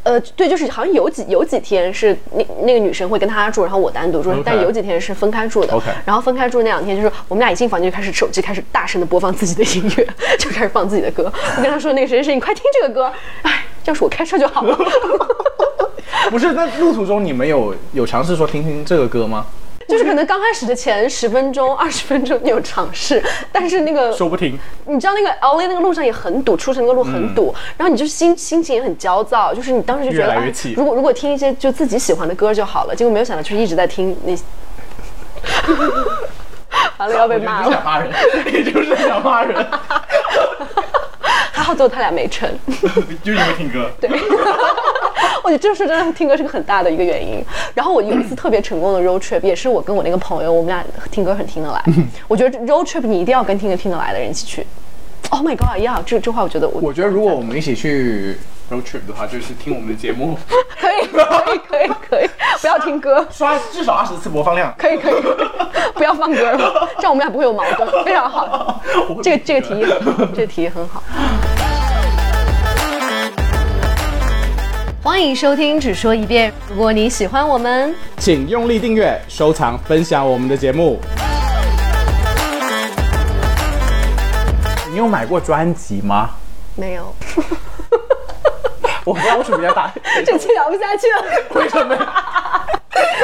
[0.04, 5.74] 呃，对，就是好像有几有几天是那那个女生会跟他住，然后我单独住但有几天是分开住的。
[5.74, 11.32] OK 然后分开住那两天，就是我们俩一进房间就开始手机开始大声的播放自己的音乐，就开始放自己的歌。
[11.58, 13.12] 我跟他说那个谁谁谁，你快听这个歌，
[13.44, 14.78] 哎，要是我开车就好了。
[16.30, 16.52] 不是？
[16.54, 19.46] 那路途中你们有有尝试说听听这个歌吗？
[19.93, 34.34] 就是可能刚开始的前十分钟、二十分钟你有尝试，但是那个说不听，你知道那个 LA 那个路上也很堵，出城那个路很堵，然后你就心心情也很焦躁，就是你当时就觉得，哎越越气，如果如果听一些就自己喜欢的歌就好了，结果没有想到就是一直在听那。
[36.97, 37.67] 完了要被骂了。
[37.67, 38.12] 我就是想骂人，
[38.45, 39.53] 你就是想骂人，
[41.63, 42.49] 还好最后他俩没成。
[43.23, 43.89] 就因为听歌。
[44.02, 44.10] 对，
[45.41, 47.43] 我觉得这是真的听歌是个很大的一个原因。
[47.73, 51.82] 然后我有一次特别成功的 road trip，也是我跟我那个朋友，我们俩听歌很听得来。
[52.28, 54.67] 我觉得 road trip 你一定要跟听歌听得来的人一起去。
[55.30, 58.38] Oh my god，呀、这这话我觉得我我觉得如果我们一起去
[58.69, 60.38] road trip 的话，就是听我们的节目，
[60.80, 62.30] 可以可以可以可以，
[62.62, 63.26] 不要听歌。
[63.32, 64.73] 刷至少二十次播放量。
[64.78, 65.21] 可以可以，
[65.95, 68.84] 不要放歌了，这样我们俩不会有矛盾，非常好。
[69.23, 69.86] 这个这个提议
[70.36, 71.02] 这个提议很好。
[75.04, 76.50] 欢迎收听，只说一遍。
[76.70, 80.98] 如果你喜欢我们，请用力订阅、收藏、分享我们的节目。
[84.89, 86.30] 你有买过专辑吗？
[86.78, 87.13] 没有，
[89.06, 89.92] 我不知道为什么要打，
[90.26, 91.24] 这期聊不下去了。
[91.62, 91.96] 为什么？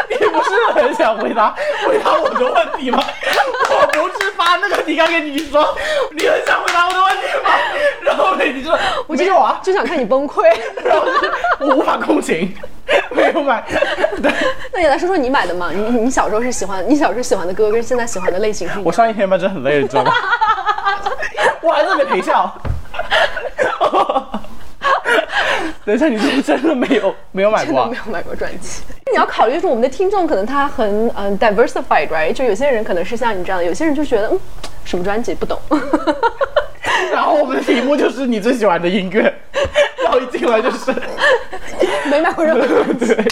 [0.09, 3.01] 你不是很想回答回答我的问题吗？
[3.69, 5.77] 我不是发那个提纲给你说，
[6.11, 7.51] 你很想回答我的问题吗？
[8.01, 10.43] 然后呢，你就说我就没有啊，就想看你崩溃。
[10.83, 12.53] 然后就是我无法共情，
[13.11, 13.63] 没有买。
[14.21, 14.31] 对，
[14.73, 15.69] 那你来说说你买的嘛？
[15.71, 20.11] 你你你小时候是喜欢你小时候喜欢的歌跟现在喜欢的类型是我上一天班真的很累，你知道吗？
[21.61, 22.51] 我还在那边陪笑。
[25.89, 27.97] 等一下，你是不是真的没有没有买过啊真的没？
[28.05, 28.83] 有买过专辑。
[29.11, 32.31] 你要考虑说我们的听众可能他很嗯、diversified，right？
[32.31, 34.39] 就有些人可能是像你这样的，有些人就觉得嗯
[34.85, 35.59] 什么专辑不懂。
[37.11, 39.21] 然后我们的题目就是你最喜欢的音乐，
[40.03, 40.93] 然后一进来就是，
[42.09, 43.05] 没买过任何专辑。
[43.15, 43.25] 对，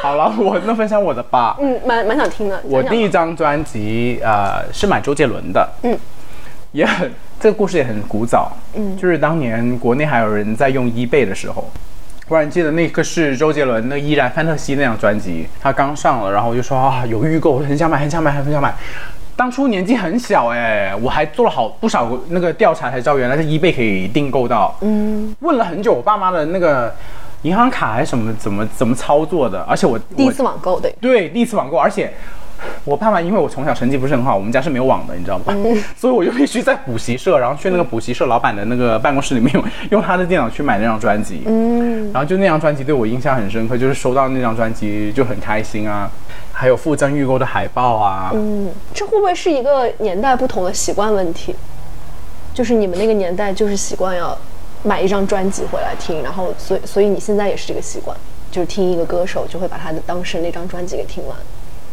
[0.00, 1.56] 好了，我那分享我的吧。
[1.60, 2.58] 嗯，蛮蛮想听的。
[2.64, 5.98] 我第一张专辑呃是买周杰伦的，嗯，
[6.74, 7.08] 也很
[7.38, 11.70] 这个故事也很古早，嗯，就是当年国内还有人在用 eBay 的时候。
[12.26, 18.74] 忽然记得那个是周杰伦那《依然范特西》那张专辑，他刚上了，然后我就说啊有预购，我很想买，很想买，很想买。
[19.36, 24.76] 当初年纪很小哎，我还做了好不少那个调查，才知道原来是 eBay 可以订购到。
[24.80, 26.92] 嗯，问了很久我爸妈的那个
[27.42, 32.12] 银行卡还是什么怎么怎么操作的，而且我第一次网购，对，对，第一次网购，而且
[32.84, 35.54] 我爸妈因为我从小成绩不是很好，我们家是没有网的，你知道吗？
[35.96, 41.42] 所以我就必须在补习社，然后去那个补习社老板的那个办公室里面 用用他的电脑去买那张专辑。
[41.46, 46.10] 嗯，然后就那张专辑对我印象很深刻，就是收到那张专辑就很开心啊，
[46.52, 48.30] 还有附赠预购的海报啊。
[48.34, 51.54] 嗯，这会不会是一个年代不同的习惯问题？
[52.52, 54.36] 就是你们那个年代就是习惯要
[54.82, 58.16] 买一张专辑回来听，然后所以所以你现在也是这个习惯，
[58.52, 61.36] 就是听一个歌手就会把他的当时那张专辑给听完。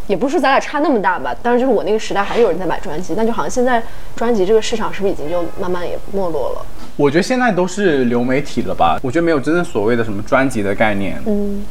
[0.08, 3.82] 也不是咱俩差那么大吧，但是就是我那个时代还是有人在买专辑，但就好像现在
[4.16, 6.66] 专辑这个市场是不是已经就慢慢也没落了？
[6.98, 9.00] 我觉得现在都是流媒体了吧？
[9.02, 11.22] 我觉得没有真正所谓的什么专辑的概念。
[11.26, 11.64] 嗯，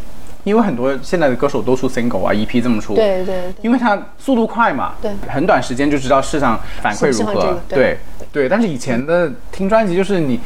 [0.44, 2.94] 因为很多现在的歌手都出 single 啊，EP 这么出。
[2.94, 8.48] 对对对，因为它速度快嘛，对很短时间就知道市场反馈如何喜欢这个，对对对。
[8.48, 10.40] 但是以前的听专辑就是你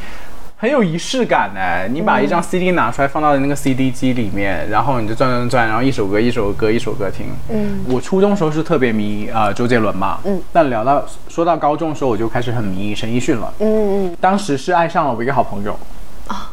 [0.57, 7.27] 很有仪式感哎，你把一嗯张 CD 拿出来放到那个 CD 机里面，然后你就转转转，然后一首歌一首歌一首歌听。
[7.49, 13.53] 嗯，我初中时候是特别迷呃周杰伦嘛，嗯，但聊到说到高中的时候，我就开始很迷陈奕迅了。
[13.59, 15.77] 嗯嗯，当时是爱上了我一个好朋友。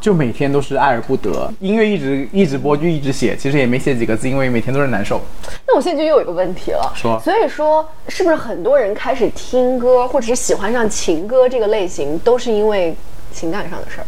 [0.02, 5.18] 就每天都是爱而不得，音乐一直一直播就一直写，其实也没写几个字，因为每天都是难受。
[5.66, 12.94] 那我现在就又有一个问题了，说所以说是不是很多人开始听歌，或者是喜欢上情歌这个类型，都是因为
[13.32, 14.06] 情感上的事儿？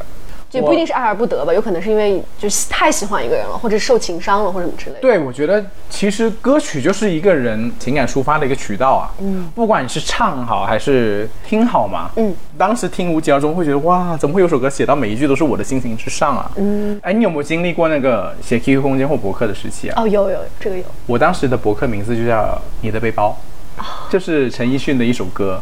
[0.51, 5.01] 就不一定是爱而不得吧，有可能是因为就是太喜欢一个人了，或者受情伤了，或者什么之类的。
[5.01, 9.11] 对，我觉得其实歌曲就是一个人情感抒发的一个渠道啊。
[9.19, 12.09] 嗯，不管你是唱好还是听好嘛。
[12.15, 16.49] 嗯，当时听无疾而终会觉得哇，怎么会有首歌写到每一句都是我的心情之上啊？
[16.55, 20.01] 嗯，哎，你有没有经历过那个写 QQ 空间或博客的时期啊？
[20.01, 22.43] 哦，有有这个有，我当时的博客名字就叫
[22.81, 23.31] 《你的背包》。
[24.11, 25.61] 就是陈奕迅的一首歌，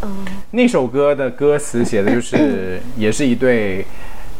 [0.50, 3.84] 那首歌的歌词写的就是， 也是一对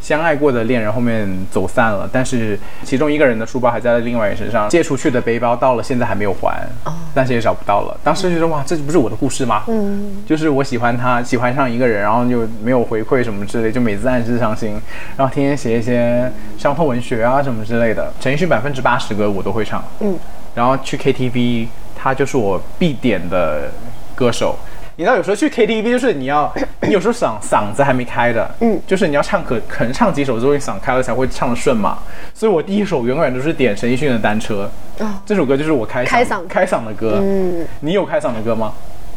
[0.01, 6.67] 相爱过的恋人后面走散了，但是其中一个人的书包还在另外一个人身上，借出去的背包到了现在还没有还，
[7.15, 7.97] 但是也找不到了。
[8.03, 9.63] 当时就觉得哇，这不是我的故事吗？
[9.67, 14.79] 嗯，就是我喜欢他，喜欢上一个人，然后就没有回馈什么之类，就每次暗自伤心，
[15.15, 18.13] 然后天天写一些伤痛文学啊什么之类的。
[18.19, 20.19] 陈奕迅百分之八十歌我都会唱，嗯，
[20.53, 21.67] 然后去 KTV，
[22.03, 23.69] 他就是我必点的
[24.13, 24.57] 歌手。
[24.95, 31.99] 你知道有时候去 KTV 就是你要， 你有时候嗓嗓子还没开的，嗯就是你要唱可可能唱几首之后你嗓开了才会唱的顺嘛。
[32.33, 34.69] 所以我第一首永远都是点陈奕迅的《单车》，
[35.03, 37.19] 哦这首歌就是我开开嗓开嗓的歌。
[37.23, 38.73] 嗯，你有开嗓的歌吗？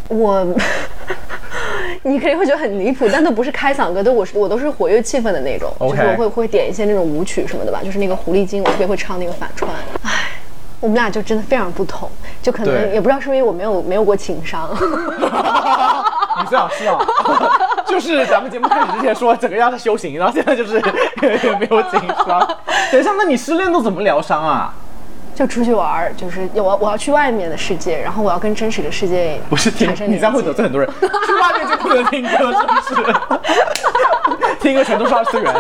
[0.09, 0.47] 我。
[2.03, 9.69] 你肯定会觉得很离谱，但都不是开嗓歌，都我是我都是活跃气氛的那种就是我会会点一些那种舞曲什么的吧，就是那个狐狸精，我特别会唱那个反串。
[10.87, 12.09] 唉，我们俩就真的非常不同。
[12.41, 14.71] 就可能也不知道是因为我没有没有过情商，
[16.39, 16.97] 你最好是啊，
[17.85, 20.81] 就是咱们节目开始之前说整个要他修行，然后现在就是
[21.59, 22.39] 没有情商。
[22.93, 24.73] 等一下，那你失恋都怎么疗伤啊？
[25.35, 32.53] 就出去玩儿，就是我我要去外面的世界，然后我要跟真实的世界不是听产生你这样会得罪很多人，去外面就不能听歌，
[32.89, 33.15] 是不是？
[34.67, 35.55] 听歌全都是二次元。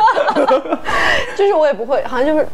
[1.36, 2.46] 就是我也不会，好像就是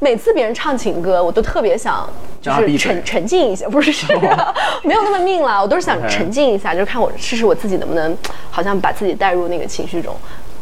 [0.00, 2.08] 每次别人唱情歌，我都特别想
[2.42, 8.16] 就是沉沉浸一下，不是 这个， 没有那么命了，我都是想沉浸一下，就是看我试试我自己能不能，
[8.50, 10.16] 好像把自己带入那个情绪中，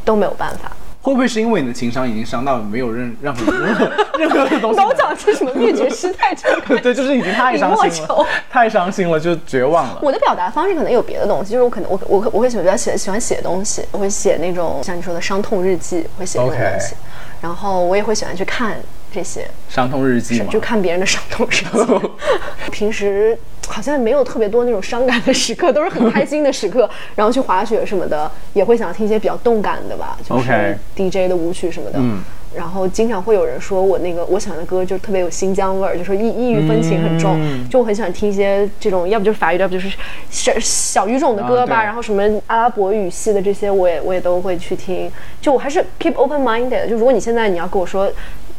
[0.05, 0.71] 都没有办法。
[1.01, 4.77] 会不会是因为你的情商已经伤到没有任任何任何任何的东西？
[4.79, 10.01] 都讲是什么灭绝师太这个对，就是已经太伤心了，太伤心了，就绝望了。
[10.03, 16.95] 我的表达方式可能有别的东西，就是我可能我我我会喜欢比较写喜欢写东西，我会写那种像你说的伤痛日记，会写这种东西
[17.41, 18.77] 然后我也会喜欢去看
[19.13, 22.11] 这些，伤痛日记嘛，是就看别人的伤痛日记。
[22.71, 26.89] 平时好像没有特别多那种伤感的时刻，都是很开心的时刻。
[27.17, 31.99] 然后去滑雪什么的，也会想听一些比较动感的吧，就是 DJ 的舞曲什么的。
[32.01, 32.23] 嗯
[32.57, 39.95] 然后经常会有人说我那个我喜欢的歌就特别有新疆味儿，就说异异域风情很重，嗯就我很喜欢听一些这种，要不就是法语，要不就是
[40.31, 45.13] 小小语种的歌吧，然后什么阿拉伯语系的这些，我也我也都会去听。
[45.43, 46.89] 就我还是 keep open minded。
[46.89, 48.11] 就如果你现在你要跟我说。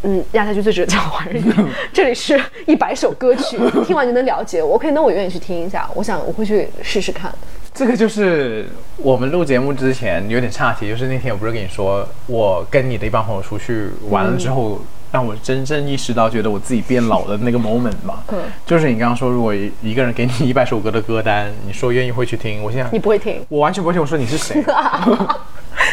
[0.04, 1.54] 嗯，亚太区最值得讲华人语，
[1.92, 4.76] 这里是一百首歌曲， 听完就能了解我。
[4.76, 5.90] OK，那我愿意去听一下。
[5.94, 7.34] 我想我会去试试看。
[7.74, 14.80] 这个就是我们录节目之前有点岔题，就是那天我不是跟你说，我跟你的一帮朋友出去玩了之后，
[15.12, 18.24] 让我真正意识到觉得我自己变老的那个 moment 嘛。
[18.32, 24.02] 嗯就是你刚刚说，如果一一个人给你一百首歌的歌单，你说愿意会去听，我现在你不会听，我完全不会听。
[24.02, 24.64] 我说你是谁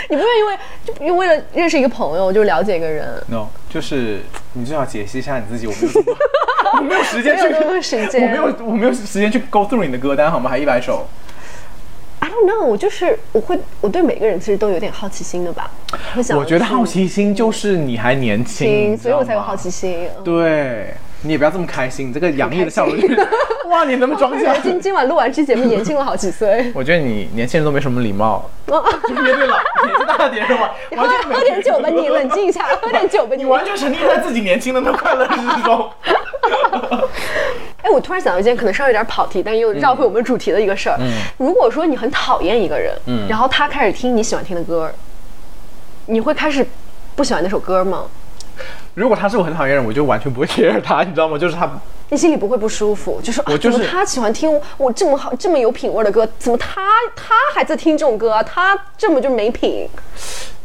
[0.08, 4.22] 你不愿意为就因为为了认识一个朋友就了解一个人，？No，就是
[4.54, 5.66] 你最好解析一下你自己。
[5.66, 6.00] 我没有，
[6.80, 10.48] 我没有时间去，没有时间我没有我没有时间去 go through 你的歌单好吗？
[10.48, 11.06] 还一百首。
[12.20, 15.70] I don't know，我就是我会我对每个人其实都有点好奇心的吧，
[16.14, 20.08] 会想我觉得好奇心就是你还年轻，所以我才有好奇心。
[20.16, 23.28] 嗯对你也不要这么开心，你这个洋溢的笑容就是，
[23.68, 24.62] 哇，你能不能装？
[24.62, 26.70] 今今晚录完这节目，年轻了好几岁。
[26.74, 35.90] 我觉得你年轻人都没什么礼貌，就面对老年纪大点是吧，喝完全没喝点酒吧，你冷静一下，喝点酒吧，你你完全沉溺在自己年轻的那快乐之中。
[37.83, 40.98] 哎，我突然想到一件可能稍微有点跑题，但又绕回我们主题的一个事儿。
[41.38, 44.90] 如果说你很讨厌一个人，嗯然后他开始听你喜欢听的歌，
[46.07, 46.66] 你会开始
[47.14, 48.05] 不喜欢那首歌吗？
[48.94, 51.37] 如果他是我很讨厌的人，我就完全不会 care 他，你知道吗？
[51.38, 51.70] 就是他，
[52.08, 56.82] 你心里不会不舒服，就是我就是他喜欢听我这么好、这么有品味的歌，怎么他
[57.14, 58.42] 他还在听这种歌啊？
[58.42, 59.88] 他这么就没品，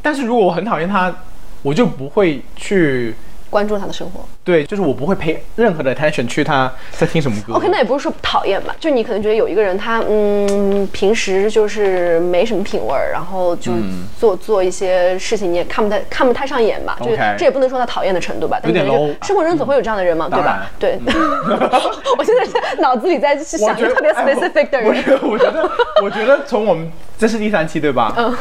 [0.01, 1.13] 但是如果我很讨厌他，
[1.61, 3.15] 我就不会去。
[3.49, 4.25] 关注他的生活。
[4.43, 7.53] 对，就是我不会 pay 任何的 attention 去他在听什么歌。
[7.53, 20.71] OK，那也不是说讨厌吧，就你可能觉得有一个人他嗯平时就是没什么品味儿，然后就嗯做、做一些事情你也看不太看不太上眼吧，就是这也不能说他讨厌的程度吧，但有点可能就生活中总会有这样的人嘛，对吧？
[20.79, 20.99] 对，
[22.17, 24.91] 我现在是脑子里在我觉得想一个特别 specific 的人。
[24.91, 25.71] 哎我我觉得，
[26.03, 28.13] 我觉得从我们这是第三期对吧？
[28.17, 28.35] 嗯。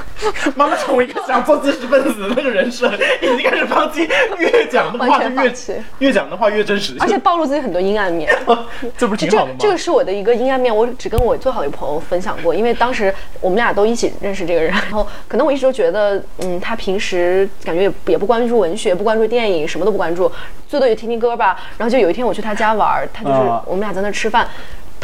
[0.57, 4.09] 妈妈从一个想做知识分子的那个人设，已经开始放弃，
[4.39, 8.33] 越讲的话完就越全放弃越讲的话越真实，而且暴露自己很多阴暗面，
[8.97, 9.57] 这不是这这挺好的吗？
[9.59, 20.31] 这个是我的一个阴暗面，我只跟我最好的朋友分享过，因为当时我们俩都一起认识这个人，然后可能我一直都觉得，嗯，他平时感觉也也不关注文学，不关注电影，什么都不关注，
[20.67, 21.61] 最多也听听歌吧。
[21.77, 24.49] 然后就有一天我去他家玩，他就是啊我们俩在那吃饭。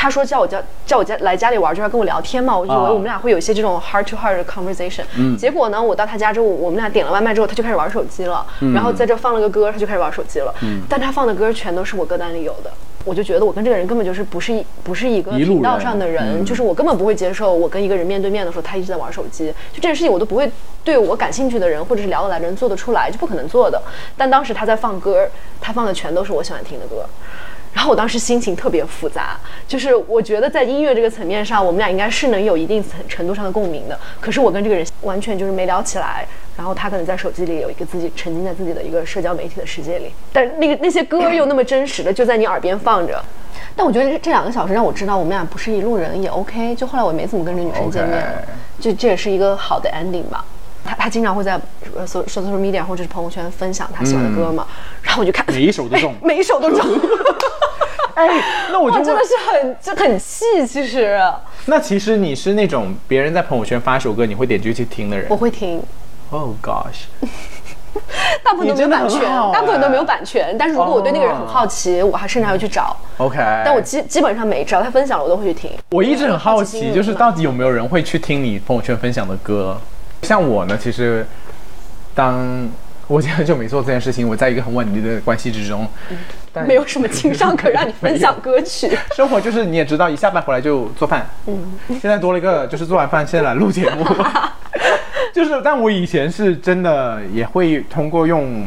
[0.06, 5.02] 他说叫我叫叫我家来家里玩，就要跟我聊天嘛，我以为啊我们俩会有一些这种 heart to heart 的 conversation。
[5.36, 10.54] 结果呢，我到他家之后，我们俩点了外卖之后，他就开始玩手机了，然后在这放了个歌，他就开始玩手机了。
[10.88, 12.70] 但他放的歌全都是我歌单里有的，
[13.04, 20.48] 我就觉得我跟这个人根本就是不是一不是一个频道上的人，嗯就是我根本不会接受我跟一个人面对面的时候，他一直在玩手机，就这件事情我都不会
[20.84, 23.82] 对我感兴趣的人或者是聊得来的人做得出来，就不可能做的。
[24.16, 25.28] 但当时他在放歌，
[25.60, 27.04] 他放的全都是我喜欢听的歌。
[27.76, 34.00] 然后我当时心情特别复杂，就是我觉得在音乐这个层面上，我们俩应该是能有一定程程度上的共鸣的。
[34.18, 43.22] 可是我跟这个人完全就是没聊起来，然后他可能在手机里有一个自己沉浸在自己的一个社交媒体的世界里，但那个那些歌又那么真实的就在你耳边放着。
[43.76, 46.74] 但我觉得这这两个小时让我知道我们俩不是一路人也 OK。
[46.76, 48.24] 就后来我没怎么跟这女生见面
[48.80, 50.42] 这也是一个好的 ending 吧。
[50.82, 51.60] 他他经常会在
[51.94, 54.66] 呃 so social media 或者是朋友圈分享他喜欢的歌嘛，
[55.02, 56.14] 然后我就看每一首都中。
[56.24, 56.80] 每一首都中。
[58.16, 58.28] 哎，
[58.72, 61.20] 那我就哇，真的，是很就很气，其实
[61.66, 65.82] 那其实你是那种别人在朋友圈发一首歌，你会点进去听的人我会听
[66.30, 67.04] ，？Oh gosh，
[68.42, 69.20] 大部分都没有版权
[69.52, 70.56] 大部分都没有哎版权。
[70.58, 72.96] 但是如果我对那个人很好奇，我还甚至还会去找。
[73.18, 75.70] OK，但我基基本上每只要他分享了，我都会去听。
[75.90, 79.78] 我一直很好好奇，就是到底有没有人会去听你朋友圈分享的歌？
[80.22, 81.26] 像我呢，其实
[82.14, 82.66] 当
[83.06, 85.86] 我已经很久没做这件事情，我在一个很稳定的关系之中，
[86.52, 88.90] 但没有什么情商可让你分享歌曲。
[89.14, 91.26] 生活就是你也知道，一下班回来就做饭。
[91.46, 94.04] 嗯，现在多了一个，就是做完饭现在来录节目。
[95.32, 98.66] 就是，但我以前是真的也会通过用。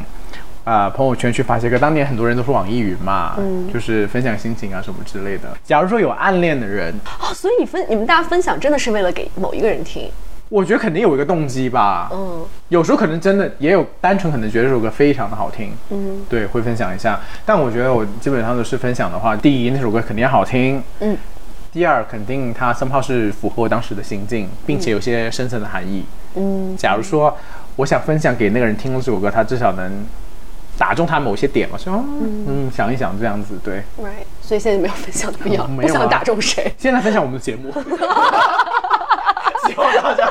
[0.66, 3.36] 啊、朋友圈去发些歌，当年很多人都是网易云嘛，
[3.74, 5.50] 就是分享心情啊什么之类的。
[5.64, 10.12] 假如说有暗恋的人，哦，所以你分你们大家分享真的是为了给某一个人听。
[10.50, 12.10] 我觉得肯定有一个动机吧。
[12.12, 17.20] 嗯，有时候可能真的也有单纯可能觉得这首歌非常的好听，嗯，对，会分享一下。
[17.46, 21.16] 但我觉得我基本上都是分享的话，第一那首歌肯定要好听，嗯，
[21.72, 26.04] 第二肯定它 somehow 是符合我当时的心境，并且有些深层的含义。
[26.36, 27.38] 嗯，假如说
[27.76, 30.06] 我想分享给那个人听了这首歌，他至少能
[30.78, 32.04] 打中他某些点嘛，说哦
[32.48, 33.84] 嗯想一想这样子，对。
[34.04, 34.26] right。
[34.42, 36.74] 所以现在没有分享的必要，没有啊不想打中谁。
[36.76, 37.72] 现在分享我们的节目，
[39.68, 40.29] 希望大家都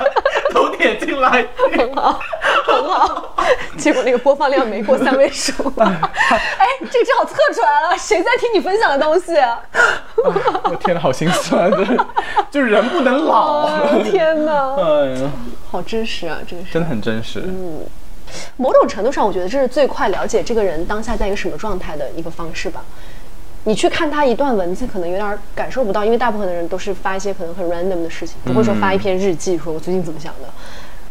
[0.78, 1.46] 点进来。
[1.76, 2.20] 很好，
[2.66, 3.34] 很好。
[3.76, 5.52] 结果那个播放量没过三位数。
[5.78, 9.60] 哎，这个正好测出来了，谁在听你分享的东西啊？
[10.64, 12.06] 我天呐，好心酸的，
[12.50, 13.66] 就是人不能老。
[13.66, 15.30] 哦天哪，哎呀，
[15.70, 16.72] 好真实啊，真实。
[16.72, 17.42] 真的很真实。
[17.44, 17.84] 嗯
[18.58, 22.84] 某种程度上，我觉得这是最快了解这个人当下在一个什么状态的一个方式吧。
[23.64, 30.48] 你去看他一段文字，可能有点感受不到，因为大部分的人都是发一些可能很 random 的事情，不会说发一篇日记，说我最近怎么想的。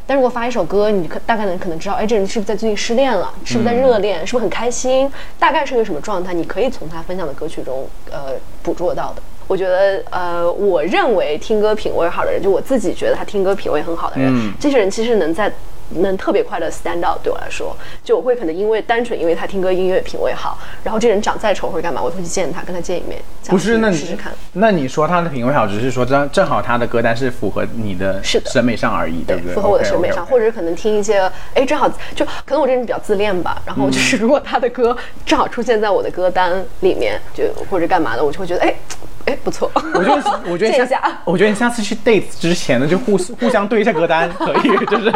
[0.08, 3.32] 但如果发一首歌，你可大概能可能知道，哎，这人是不是在最近失恋了？
[3.44, 4.26] 是不是在热恋？
[4.26, 5.12] 是不是很开心？
[5.38, 6.34] 大概是个什么状态？
[6.34, 8.32] 你可以从他分享的歌曲中，呃，
[8.64, 9.22] 捕捉到的。
[9.48, 15.52] 我觉得，呃，我认为听歌品味好的人，就我自己觉得他听歌品味很好的人，嗯这些人其实能在
[15.90, 17.22] 能特别快的 stand out。
[17.24, 24.32] 对我来说，就我会可能因为单纯因为他听歌音乐品味好，然后这人长再丑或者干嘛，我会去见他，跟他见一面，不是，那你试试看。
[24.54, 29.54] 那你说他的品味好，只是说正正好他的歌单是符合你的是审美上而已，对不对？
[29.54, 31.20] 符合我的审美上或者是可能听一些，
[31.54, 38.74] 哎，正好就可能我这人比较自恋吧，然后就是如果他的歌正好出现在我的歌单里面，就或者干嘛的，我就会觉得，哎，
[39.28, 39.70] 哎，不错。
[39.94, 45.12] 我觉得，我觉得下 下，我觉得你下次去 date 之前呢，就互互相对一下歌单，可以，就是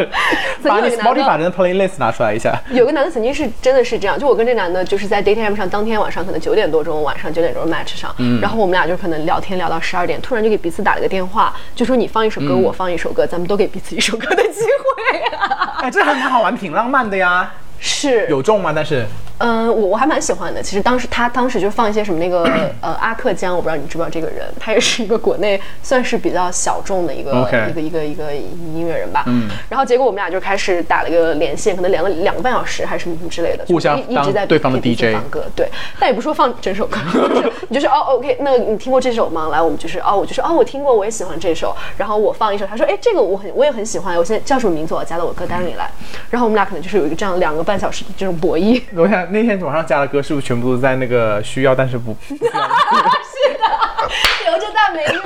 [0.63, 2.53] 把你 Spotify 的 playlist 拿出来一下。
[2.71, 15.19] 有个男的曾经是真的是这样，就我跟这男的就是在 dating app 上，当天晚上可能九点多钟，晚上九点钟 match 上，然后我们俩就可能聊天聊到十二点，突然就给彼此打了个电话，就说你放一首歌，我放一首歌，咱们都给彼此一首歌的机会、
[15.83, 17.49] 哎，这还蛮好玩，挺浪漫的呀。
[17.83, 18.71] 是有中吗？
[18.75, 19.07] 但是
[19.41, 20.61] 嗯，我我还蛮喜欢的。
[20.61, 22.43] 其实当时他当时就放一些什么那个
[22.79, 29.23] 呃阿克江，我不知道你知不知道这个人，他也是一个国内算是比较小众的一个一个一个一个音乐人吧。
[29.27, 29.49] 嗯。
[29.69, 35.69] 然后结果我们俩就开始打了一个连线，可能连了两个半小时还是什么什么之类的，互相一一直在当对方的 DJ 放歌，对，
[35.99, 39.49] 但也不是说放整首歌， 就是你就是哦 OK，那你听过这首吗？
[39.51, 44.93] 来，我们就是哦，我就说哦我听过，我也喜欢这首，然后我放一首，他说哎这个我很我也很喜欢，我现在叫什么名字？
[44.93, 45.89] 我加到我歌单里来，
[46.29, 48.81] 然后我们俩可能就是有一个这样两个半小时的这种博弈。
[48.95, 52.51] 我想那天晚上加的歌是不是全部都在那个需要但是不 不需要？
[52.51, 53.65] 是的，
[54.45, 55.21] 留着但没用。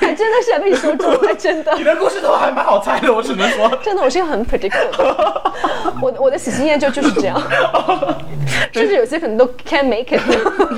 [0.00, 3.68] 还真的是被你说中了，真的你，的故事都还蛮好猜的，我只能说。
[3.82, 5.52] 真的，我是一个很 predictable 的。
[6.00, 7.40] 我我的喜新厌旧就是这样，
[8.72, 10.20] 甚至有些可能都 can't make it。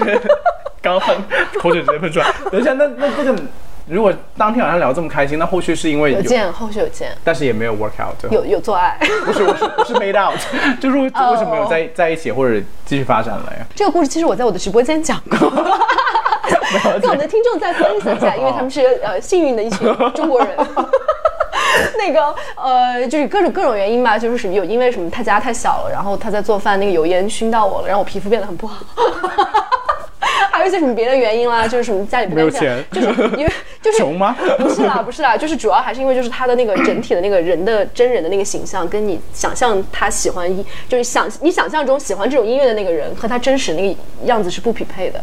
[0.83, 1.17] 刚喷
[1.61, 2.27] 口水直接喷出来。
[2.51, 3.35] 等一下，那那这个
[3.93, 8.99] 如果当天晚上聊这么开心，那后续是因为有，有见，后续有见，但是也没有 work out，有有做爱。
[9.27, 10.41] 不是我是我 是 made out，
[10.81, 13.67] 就是为什么没有在在一起或者继续发展了呀？
[13.75, 15.39] 这个故事其实我在我的直播间讲过，
[17.01, 20.49] 跟我们的听众再分享一下，因为他们是呃幸运的一群中国人。
[21.97, 28.85] 那个呃，就是各种各种原因吧，就是有因为什么他家太小了，然后他在做饭，那个油烟熏到我了，让我皮肤变得很不好。
[30.51, 33.53] 还有一些什么别的原因啦，就是什么家里没有钱就是因为
[33.83, 34.37] 就是穷吗？
[34.59, 45.23] 不是啦，不是啦，就是主要还是因为就是他的那个整体的那个人的真人的那个形象，跟你想象他喜欢一就是想你想象中喜欢这种音乐的那个人和他真实那个样子是不匹配的。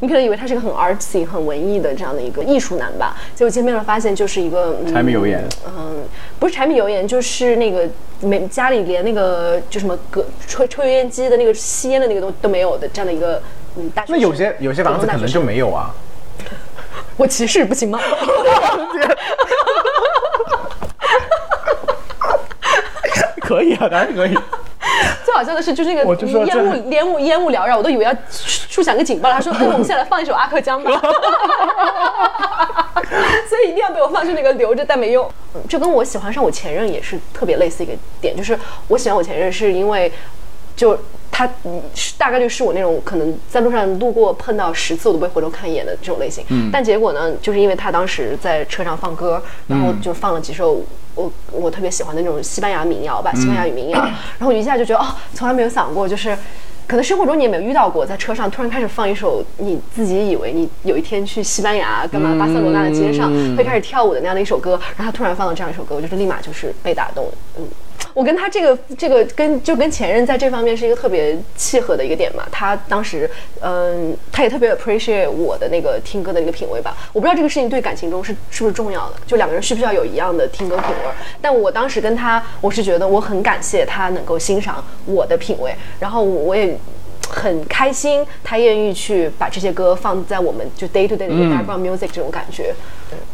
[0.00, 6.04] 你可能以为他是个很 artsy、很文艺的这样的一个艺术男吧，结果见面了发现就是一个、嗯、柴米油盐嗯，
[6.38, 7.88] 不是柴米油盐，就是那个
[8.20, 13.42] 没家里连那个就什么隔抽抽油烟机的那个吸烟的那个都都没有的这样的一个
[13.76, 14.16] 嗯大学生。
[14.16, 15.94] 那有些有些房子可能就没有啊。
[17.16, 17.98] 我歧视不行吗？
[23.40, 24.36] 可以啊，当然可以。
[25.26, 26.02] 就好笑的是，就是那个
[26.44, 29.34] 烟雾烟雾烟雾缭绕，我都以为要竖响个警报了。
[29.34, 30.90] 他说： “哎，我们现在来放一首阿克江吧。
[33.48, 35.28] ”所以一定要被我放出那个留着但没用。
[35.54, 38.58] 嗯这跟我喜欢上我前任也是特别类似一个点，就是
[38.88, 40.12] 我喜欢我前任是因为
[40.76, 40.98] 就
[41.30, 46.44] 他嗯是大概率是我那种可能在路上路过碰到十次我都不会回头看一眼的这种类型。
[46.48, 50.82] 嗯，但结果呢，就是因为他当时在车上放歌，然后就放了几首
[51.14, 54.00] 我我特别喜欢的那种西班牙民谣吧，西班牙语民谣，
[54.38, 56.36] 然后我一下就觉得哦，从来没有想过就是。
[56.88, 67.28] 可能生活中你也没有遇到过，在车上突然开始放一首你自己以为你有一天去西班牙干嘛巴塞罗那的街上会开始跳舞的那样的一首歌，然后他突然放了这样一首歌，我就是立马就是被打动。
[67.58, 67.64] 嗯，
[68.16, 72.44] 我跟他这个这个跟就跟前任在这方面是一个特别契合的一个点嘛。
[72.50, 76.96] 他当时嗯，他也特别 appreciate 我的那个听歌的那个品味吧。
[77.12, 81.12] 我不知道这个事情对感情中是是不是重要的，就两个人需不需要有一样的听歌品味。
[81.42, 86.74] 但我当时跟他，我是觉得我很感谢他能够欣赏我的品味，然后我也。
[87.28, 92.74] 很开心，他愿意去把这些歌放在我们就 day to day 的 background music 这种感觉。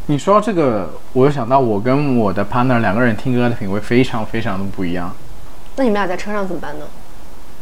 [0.07, 5.15] 你说到这个，我就想到我跟我的 partner 两个人听歌的品味非常非常的不一样，
[5.77, 6.85] 那你们俩在车上怎么办呢？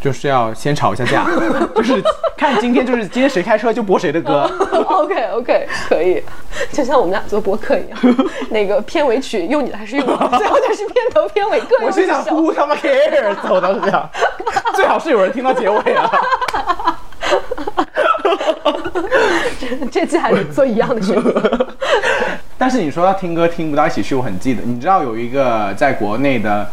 [0.00, 1.26] 就是要先吵一下架，
[1.76, 2.02] 就是
[2.34, 4.50] 看今天就是今天谁开车就播谁的歌。
[4.88, 6.22] OK OK，可以，
[6.72, 7.98] 就像我们俩做播客一样，
[8.48, 12.30] 那个片尾曲用你的还是用我的，最后就是片头片尾各有我心想一首。
[12.30, 13.36] ，Who 他妈 cares？
[13.52, 14.08] 我当时这样，
[14.80, 16.10] 最好是有人听到结尾啊。
[19.92, 21.68] 这期还是做一样的选择。
[22.56, 24.62] 但是你说要听歌听不到一起去，我很记得。
[24.62, 26.66] 你知道有一个在国内的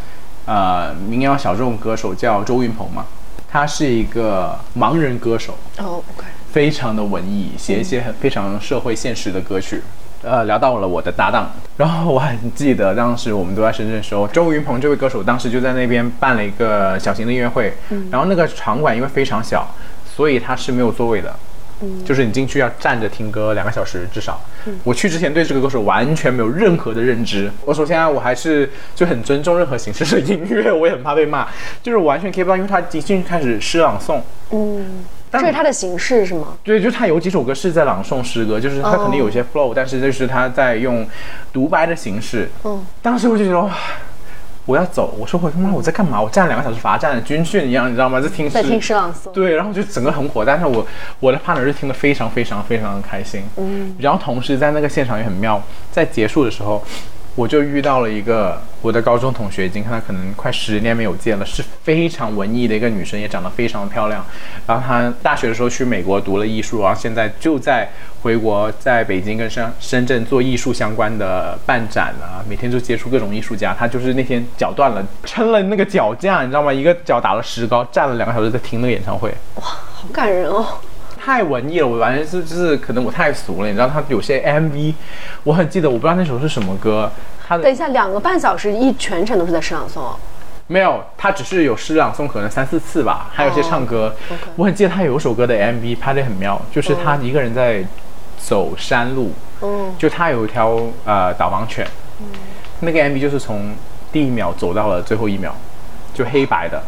[0.45, 3.05] 呃民谣小众歌手叫周云鹏吗？
[3.51, 9.83] 他是一个盲人歌手，哦，OK，非常的文艺，写一些很非常社会现实的歌曲。
[10.29, 17.73] 呃，聊到了我的搭档，然后我很记得当时我们都在深圳的时候，周云鹏这位歌手当时就在那边办了一个小型的音乐会，
[18.11, 19.73] 然后那个场馆因为非常小，
[20.05, 21.33] 所以它是没有座位的，
[22.03, 24.39] 就是你进去要站着听歌两个小时至少。
[24.83, 27.49] 我去之前对这个歌手完全没有任何的认知。
[27.63, 31.47] 我首先啊，我还是就很尊重任何形式的音乐，我也很怕被骂，
[31.81, 34.19] 就是完全 get 不到，因为他一进去开始诗朗诵。
[34.51, 36.57] 嗯，但这是他的形式是吗？
[36.63, 41.05] 对，就是他有几首歌是在朗诵诗歌，就是他肯定有一些 flow，、但是就是他在用
[41.51, 42.49] 独白的形式。
[42.63, 43.69] 嗯，当时我就觉得哇，
[44.65, 46.21] 我要走，我说我他妈我在干嘛？
[46.21, 48.19] 我站两个小时罚站，军训一样，你知道吗？
[48.21, 49.31] 在听诗，在听诗朗诵。
[49.31, 50.85] 对，然后就整个很火，但是我
[51.19, 55.61] 我的 partner 是听得非常非常非常的开心，嗯，然后同时在那个现场也很妙，
[55.91, 56.83] 在结束的时候，
[57.37, 64.25] 我就遇到了一个我的高中同学，已经跟她可能快十年没有见了，是非常文艺的一个女生，也长得非常的漂亮，
[64.65, 67.87] 然后她大学的时候去美国读了艺术，然后现在就在
[68.23, 73.71] 回国，在北京跟深深圳做艺术相关的办展啊，每天就接触各种艺术家。
[73.71, 76.73] 她就是那天脚断了，撑了那个脚架，你知道吗？
[76.73, 79.29] 一个脚打了石膏，站了两个小时在听那个演唱会。
[79.57, 80.65] 哇好感人哦。
[81.27, 84.93] 太文艺了，我完全是就是可能我太俗了，你知道他有些 MV，
[85.43, 87.11] 我很记得，我不知道那首是什么歌，
[87.45, 90.15] 他的等一下，两个半小时一全程都是在诗朗诵哦。
[90.67, 94.15] 没有，他只是有诗朗诵，可能三四次吧，还有一些唱歌。
[94.55, 97.83] 我很记得他有一首歌的 MV 拍的很妙，就是他一个人在
[98.39, 101.85] 走山路，嗯，就他有一条呃导盲犬，
[102.79, 103.75] 那个 MV 就是从
[104.13, 105.53] 第一秒走到了最后一秒，
[106.13, 106.81] 就黑白的。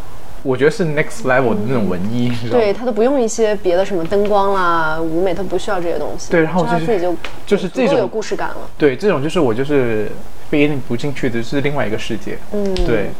[0.43, 2.71] 我觉得是 next level 的那种文艺，对？
[2.71, 6.31] 他都不用一些别的什么灯光啦、舞美，他不需要这些东西。
[6.31, 7.15] 对然后就是他自己就
[7.45, 8.57] 就是这种足够有故事感了。
[8.77, 10.09] 对，这种就是我就是
[10.49, 12.37] 飞不进去的，是另外一个世界。
[12.53, 13.11] 嗯，对，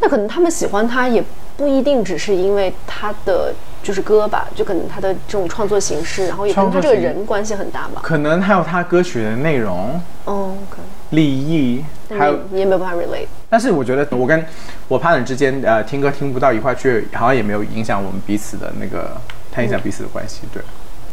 [0.00, 1.24] 那可能他们喜欢他也
[1.56, 8.00] 不一定只是因为他的就是歌吧，就可能他的这种创作形式，然后也跟他这个人关系很大吧。
[8.02, 11.84] 可能还有他歌曲的内容、哦，OK，立意，
[12.18, 13.26] 还有但你，也没有办法 relate。
[13.48, 14.44] 但是我觉得我跟
[14.88, 19.16] 我 partner 之间，呃，听歌听不到一块去，好像也没有影响我们彼此的那个，
[19.52, 20.42] 太影响彼此的关系。
[20.52, 20.62] 对，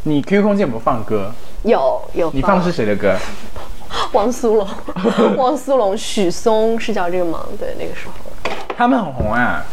[0.03, 1.31] 你 QQ 空间有没有放歌？
[1.63, 3.15] 有有，你放的是谁的歌？
[4.13, 4.67] 汪苏泷，
[5.37, 7.45] 汪苏泷、许嵩是叫这个吗？
[7.59, 8.13] 对，那个时候。
[8.77, 9.63] 他们很红啊！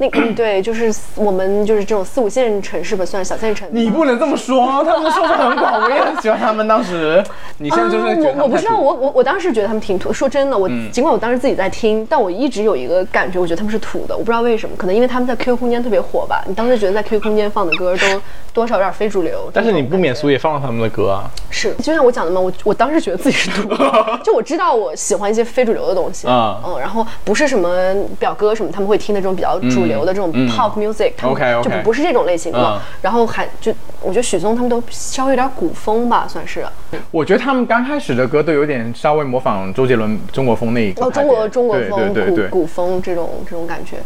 [0.00, 3.68] 那个嗯 对，就是我们就是这种四五线城市吧，算小县城。
[3.70, 6.66] 你不能这么说， 他们的受众很广，我也很喜欢他们。
[6.66, 7.22] 当时，
[7.58, 10.10] 你现在就是觉得啊、我我不知道，我我我当时觉得他们挺土。
[10.12, 14.16] 说真的，我、嗯尽管我当时自己在听，但我一直有一个感觉，我觉得他们是土的。
[14.16, 16.42] 我不知道为什么，可能因为他们在 QQ 空间特别火吧。
[16.48, 18.06] 你当时觉得在 QQ 空间放的歌都
[18.52, 19.50] 多少有点非主流。
[19.52, 21.30] 但是你不免俗也放了他们的歌啊。
[21.50, 23.68] 是，就像我讲的嘛，我我当时觉得自己是土，
[24.24, 32.58] 就我知道我喜欢一些非主流的东西，啊嗯，然后不是什么表哥什么，他们会听的这种比较主流的这种嗯 pop music，、他们就不不是这种类型的。
[32.58, 36.64] 嗯然后还就我觉得许嵩他们都稍微有点古风吧，算是。
[37.10, 43.98] 我觉得他们刚开始的歌都有点稍微模仿周杰伦中国风那一个哦，中国中国风、古古风这种这种感觉。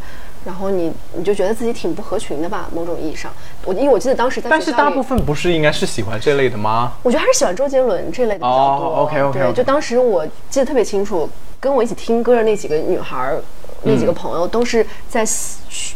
[0.45, 3.33] 然后你你就觉得自己挺不合群的吧，某种意义上。
[3.65, 6.93] 我因为我记得当时在但是大部分不是应该是喜欢这类的吗？
[7.03, 8.87] 我觉得还是喜欢周杰伦这类的比较多。
[8.87, 11.29] 哦，OK，OK，OK 对，就当时我记得特别清楚，
[11.59, 13.41] 跟我一起听歌的那几个女孩儿，
[13.85, 15.25] 那几个朋友都是在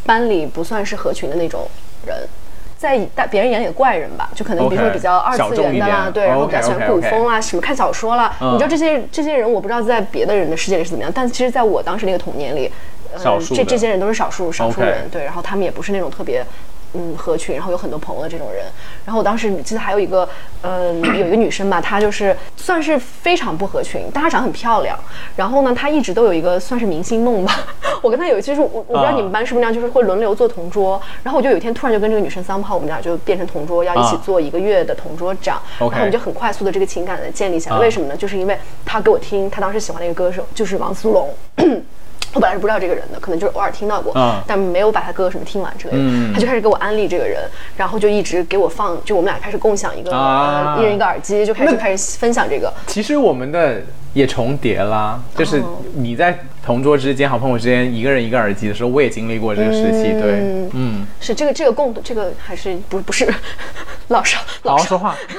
[0.05, 1.66] 班里不算是合群的那种
[2.07, 2.16] 人。
[2.76, 12.70] 在大别人眼里的怪人吧，就可能比如说比较二次元的啦，对，然后比较喜欢古风啊，什么看小说啦，嗯你知道这些这些人，我不知道在别的人的世界里是怎么样，但其实在我当时那个童年里，
[13.12, 16.47] 呃少数这这些人都是少数少数人，对，然后他们也不是那种特别。
[16.95, 18.64] 嗯，合群，然后有很多朋友的这种人，
[19.05, 20.28] 然后我当时记得还有一个，
[20.62, 24.99] 呃， 有一个女生吧，她就是算是非常不合群，但她长得很漂亮，
[25.36, 27.53] 然后呢，她一直都有一个算是明星梦吧。
[28.01, 37.76] 我跟她有一次就是我我不知道啊你们班是不是那样，就是会轮流做同桌，然后我就有一天突然就跟这个女生桑炮，我们俩就变成同桌，要一起啊做一个月的同桌长，然后我们就很快速的这个情感的建立起来。
[37.76, 38.16] 啊为什么呢？
[38.16, 41.28] 就是因为她给我听她当时喜欢的一个歌手，就是王苏泷。
[42.35, 45.99] 我本来是不知道这个人的，可能就是偶尔听到过，嗯但没有把他歌什么听完之类的。
[45.99, 47.43] 嗯他就开始给我安利这个人，
[47.76, 52.72] 然后就一直给我放，就我们俩开始共享一个、啊呃，一人一个耳机，就开始那开始分享这个。
[52.87, 53.81] 其实我们的
[54.18, 60.12] 也重叠啦，就是哦你在同桌之间、好朋友之间，一个人一个耳机的时候，我也经历过这个时期。
[60.20, 63.32] 对，嗯，是这个这个共这个还是不不是
[64.08, 65.38] 老少老少好好说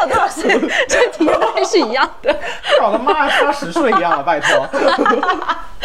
[0.00, 0.48] 差多少岁，
[0.88, 2.38] 这个题目还是一样的。
[2.78, 4.68] 搞得妈差十岁一样了，拜托。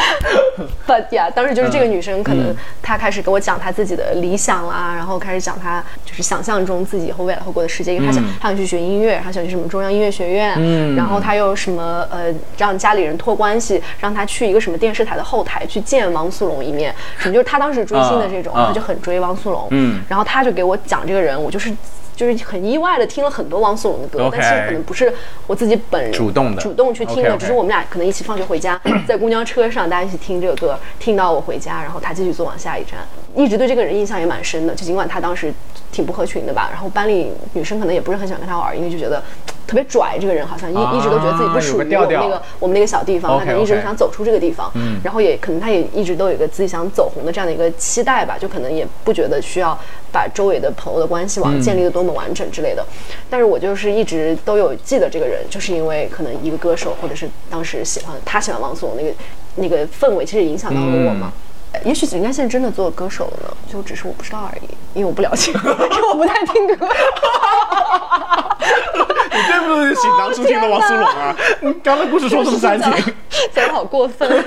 [0.88, 2.56] But yeah，当时就是这个女生，可能嗯。
[2.82, 8.28] 她开始跟我讲她自己的理想啦，然后开始讲她就是想象中自己以后未来会过的世界，因为她想、嗯。
[8.40, 10.96] 她想去学音乐，她想去什么中央音乐学院，嗯。
[10.96, 20.02] 然后她又什么呃让家里人托关系，让她去一个什么电视台的后台去见汪苏泷一面，什么就是她当时追星的这种，啊啊她就很追汪苏泷，嗯。
[20.10, 21.76] 然后她就给我讲这个人，我就是。
[22.16, 25.14] 就是很意外的听了很多汪苏泷的歌但是可能不是
[25.48, 26.62] 我自己本人主动的。
[26.62, 33.00] 主动去听的只是我们俩可能一起放学回家，在公交车上大家一起听这个歌，听到我回家，然后他继续坐往下一站，
[33.36, 34.74] 一直对这个人印象也蛮深的。
[34.74, 35.54] 就尽管他当时
[35.92, 39.22] 挺不合群的吧，然后班里女生可能也不是很喜欢跟他玩，因为就觉得
[39.68, 45.00] 特别拽，这个人好像一、啊一直都觉得自己不属于我们那个我们那个小地方他可能一直想走出这个地方，嗯。
[45.04, 49.78] 然后也可能他也一直都有一个自己想走红的这样的一个期待吧，就可能也不觉得需要
[50.12, 52.86] 把周围的朋友的关系网建立的多么完整之类的。
[53.30, 59.14] 但是我就是一直都有记得这个人，就是因为可能一个歌手，或者是当时喜欢他喜欢王苏泷那个
[59.56, 61.34] 那个氛围，其实影响到了我嘛。
[61.84, 66.76] 也许人家现在真的做歌手了呢，就只是我不知道而已，因为我不了解， 因为我不太听歌。
[69.36, 71.36] 你对不对得起当初听的王苏泷啊？
[71.62, 73.14] 你刚才故事说这么煽情，
[73.54, 74.30] 讲的好过分。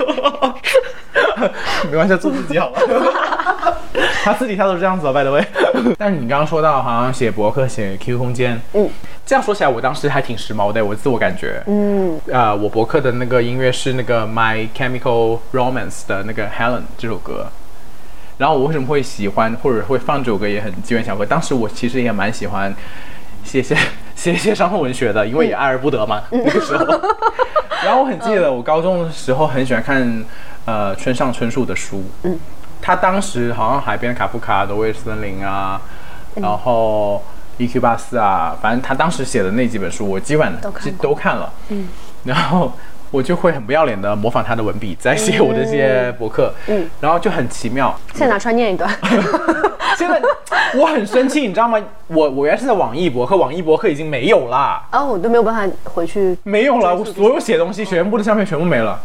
[1.91, 3.77] 没关系，做自己好了。
[4.25, 5.45] 他私底下都是这样子的，by the way。
[5.99, 8.89] 但是你刚刚说到好像写博客、写 QQ 空间，嗯，
[9.29, 11.63] 这样说起来，我当时还挺时髦的，我自我感觉。
[11.67, 17.47] 嗯，呃，我博客的那个音乐是那个 My Chemical Romance 的那个 Helen 这首歌。
[18.39, 21.27] 然后我为什么会喜欢或者会放这首歌，也很机缘巧合。
[21.27, 22.75] 当时我其实也蛮喜欢
[23.45, 23.77] 写写
[24.17, 26.87] 写一些伤痛文学的，因为也爱而不得嘛，那个时候。
[27.85, 30.25] 然后我很记得我高中的时候很喜欢看
[30.65, 32.41] 呃村上春树的书，嗯，
[32.81, 35.79] 他当时好像海边卡夫卡、挪威森林啊，
[36.37, 37.23] 然后
[37.59, 41.89] EQ 八四啊，反正他当时写的那几本书，我基本都看都看了，嗯，
[42.25, 42.73] 然后
[43.11, 47.99] 我就会很不要脸的模仿他的文笔，在写我的这些博客，嗯，然后就很奇妙。
[48.13, 48.91] 现在拿出来念一段。
[49.97, 50.21] 现在
[50.77, 51.83] 我很生气，你知道吗？
[52.07, 56.37] 我我原来是在网易博客，网易博客已经没有了，啊，我都没有办法回去。
[56.45, 59.01] 没有了，我所有写东西全部的相片全部没了，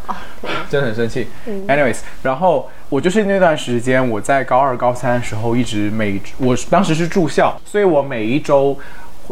[0.70, 1.28] 真的很生气。
[1.68, 8.78] Anyways，然后我就是那段时间，我在高二、高三的时候，一直每我当时是住校，所以我每一周，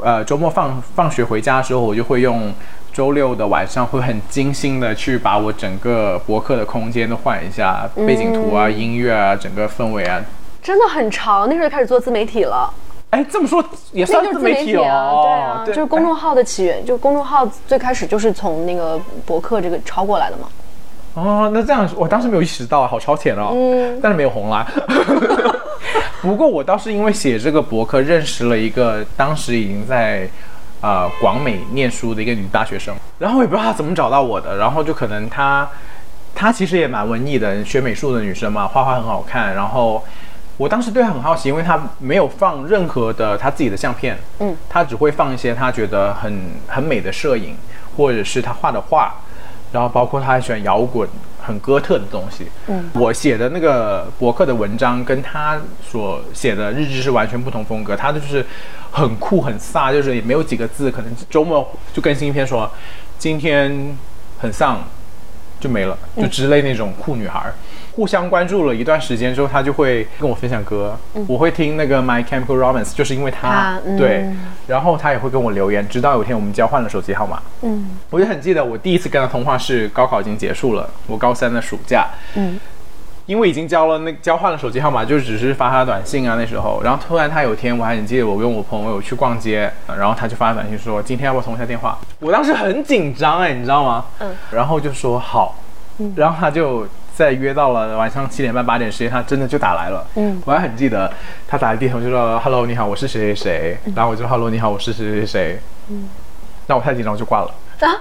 [0.02, 2.52] 呃，周末放放学回家的时候，我就会用。
[2.94, 10.22] 周六的晚上会很精心的去把我整个博客的空间都换一下，背景图啊、音乐啊、整个氛围啊。
[10.62, 12.72] 真的很长，那时候就开始做自媒体了。
[13.10, 15.22] 哎，这么说也算是算自媒体体啊，哦。
[15.24, 20.48] 对啊，就是公众号的起源，就公众号最开始就是从那个博客这个抄过来的嘛。
[21.14, 23.52] 哦，那这样我当时没有意识到，好超前哦。
[23.54, 24.66] 嗯但是没有红啦。
[26.22, 30.30] 不过我倒是因为写这个博客，认识了一个当时已经在
[30.82, 35.70] 呃广美念书的一个女大学生，然后我也不知道她怎么找到我的，然后就可能她
[36.36, 40.04] 她其实也蛮文艺的，学美术的女生嘛，画画很好看，然后。
[40.58, 47.58] 我当时对她很好奇，因为她没有放任何的她自己的相片，嗯，她只会放一些她觉得很很美的摄影，
[47.98, 49.12] 或者是她画的画，
[49.72, 51.10] 然后包括她还喜欢摇滚，
[51.42, 52.46] 很哥特的东西。
[52.68, 58.46] 嗯，我写的那个博客的文章跟她所写的日志是完全不同风格，她就是
[58.92, 62.70] 很酷很飒，就是也没有几个字，可能周末就更新一篇说
[63.18, 63.98] 今天
[64.40, 64.84] 很丧
[65.60, 67.40] 就没了，就之类那种酷女孩。
[67.40, 67.54] 儿。
[67.94, 73.98] 互相关注了一段时间之后，她就会跟我分享歌，我会听那个 My Chemical Romance，就是因为他，他嗯。
[73.98, 74.26] 对，
[74.66, 77.98] 然后她也会跟我留言，直到有一天我们交换了手机号码，嗯。
[78.10, 82.58] 我就很记得我第一次跟她通话是高考已经结束了，我高三的暑假，嗯，
[83.26, 91.98] 因为已经交了那交换了手机号码，就只是发他短信啊那时候，然后突然他有一天我还很记得我跟我朋友去逛街，然后他就发短信说今天要不要通一下电话？
[92.20, 94.06] 我当时很紧张哎，你知道吗？
[94.20, 95.56] 嗯，然后就说好，
[96.16, 100.06] 然后他就再约到了晚上七点半八点时间，他真的就打来了。
[100.16, 101.12] 嗯，我还很记得
[101.48, 105.60] 他打来第一通就说 “Hello，你好，我是谁谁谁”，然后我就 “Hello，你好，我是谁谁谁”，
[105.90, 106.10] 嗯，
[106.68, 107.52] 那我太紧张我就挂了。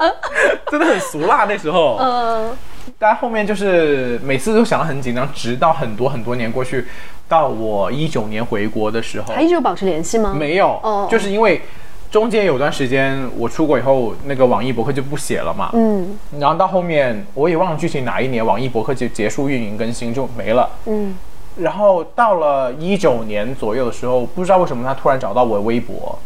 [0.70, 1.96] 真的很俗辣那时候。
[1.96, 2.56] 呃，
[3.02, 6.84] 但后面就是每次都想得很紧张，直到很多很多年过去，
[7.26, 10.34] 到我一九年回国的时候还，一直有保持联系吗？
[10.38, 11.62] 没有，哦就是因为
[12.10, 16.18] 中间有段时间我出国以后，那个网易博客就不写了嘛，嗯。
[16.38, 20.68] 然后到后面我也忘了具体哪一年网易博客就结束运营更新就没了。
[20.84, 21.16] 嗯。
[21.56, 26.18] 然后到了一九年左右的时候，不知道为什么他突然找到我的微博，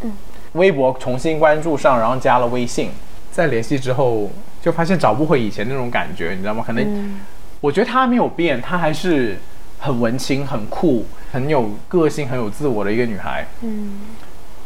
[0.55, 2.91] 微博重新关注上，然后加了微信，
[3.31, 4.29] 再联系之后，
[4.65, 6.65] 就发现找不回以前那种感觉，你知道吗？
[6.67, 7.21] 可能、
[7.61, 9.37] 我觉得她没有变，她还是
[9.79, 13.47] 很文青、很酷、很有个性、很有自我的一个女孩。
[13.61, 14.01] 嗯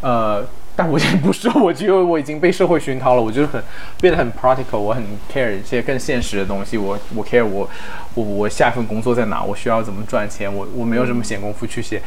[0.00, 0.46] 呃，
[0.76, 3.60] 但我现在不是，我觉得我已经被社会熏陶了，我就是很
[4.00, 7.68] 变得很 practical，我很 care 一些更现实的东西，我我 care 我
[8.14, 12.00] 我我下一份工作在哪，我需要怎么赚钱，我我没有什么闲工夫去写。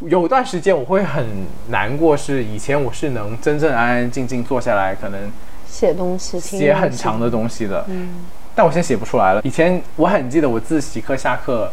[0.00, 5.30] 有段时间我会很难过，是以前我是能真正安安静静坐下来，可能
[5.76, 8.24] 写东西，写很长的东西的，嗯。
[8.54, 9.42] 但我现在写不出来了。
[9.44, 11.70] 以前我很记得我自习课下课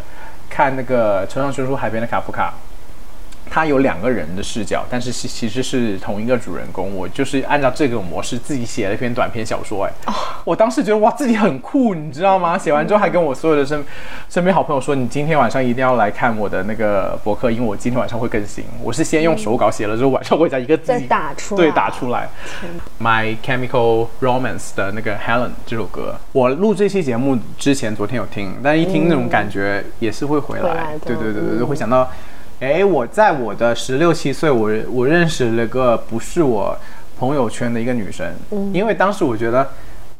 [0.49, 2.53] 看那个村上春树海边的卡夫卡，
[3.53, 6.91] 他有两个人的视角，但是其其实是同一个主人公。
[6.95, 12.57] 我就是按照这个模式自己写了一篇短篇小说，哎，我当时觉得哇自己很酷，你知道吗？
[12.57, 13.85] 写完之后还跟我所有的身
[14.27, 18.63] 身边好朋友说，你今天晚上一定要来看我的那个博客，因为我今天晚上会更新。
[18.81, 22.27] 我是先用手稿写了之后，晚上回家一个字再打出来对打出来。
[22.99, 30.97] My Chemical Romance 的那个 Helen 这首歌，我录这期节目之前，昨天有听，但一听那种感觉也是会回来。
[31.05, 32.09] 对对对对对，嗯会想到，
[32.59, 36.77] 哎，我在我的十六七岁，我我认识了个不是我
[37.19, 38.33] 朋友圈的一个女生，
[38.73, 39.69] 因为当时我觉得，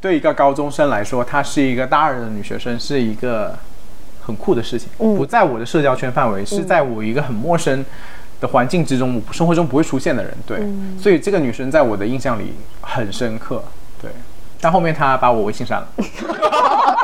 [0.02, 3.58] 对一个高中生来说，她是一个大二的女学生，是一个
[4.22, 5.16] 很酷的事情，嗯。
[5.16, 7.86] 不在我的社交圈范围，是在我一个很陌生。
[8.42, 11.00] 的环境之中，我生活中不会出现的人，对，嗯。
[11.00, 13.64] 所以这个女生在我的印象里很深刻，
[14.02, 14.12] 对。
[14.60, 15.88] 但后面她把我微信删了，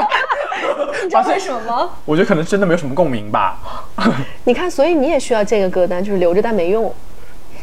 [1.03, 1.89] 你知道为什么吗？
[2.05, 3.57] 我觉得可能真的没有什么共鸣吧。
[4.45, 6.93] 你看，所以你也需要这个歌单，就是留着但没用。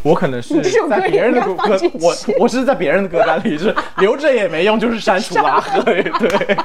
[0.03, 1.57] 我可能是在别人的歌
[2.01, 6.57] 我我是在别人的歌单里，是 留着也没用，就是删除拉黑， 对。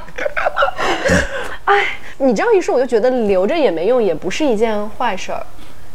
[1.66, 1.86] 哎
[2.20, 5.44] 你这样一说，我就觉得留着也没用，也不是一件坏事儿。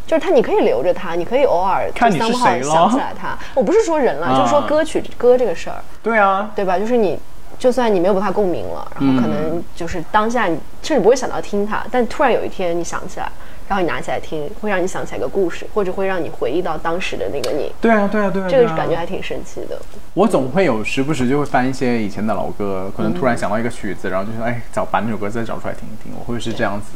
[0.06, 3.36] 就是他，你可以留着它，你可以偶尔就看你是谁咯想起来它。
[3.54, 6.78] 我不是说人了，就是说啊歌曲歌这个事儿，对啊，对吧？
[6.78, 7.18] 就是你，
[7.58, 13.30] 就算你没有办法共鸣了，然后可能就是当下你甚至不会想到听它，但突然有一天你想起来，
[13.66, 18.48] 然后你拿起来听，会让你想起来一个故事，或者会让你回忆到当时的那个你，对啊，对啊，对啊。
[18.48, 19.80] 这个感觉还挺神奇的。
[20.14, 26.88] 我总会有时不时就会翻一些以前的老歌，可能突然想到一个曲子，然后就说，哎，找把那首歌再找出来听一听，我会是这样子。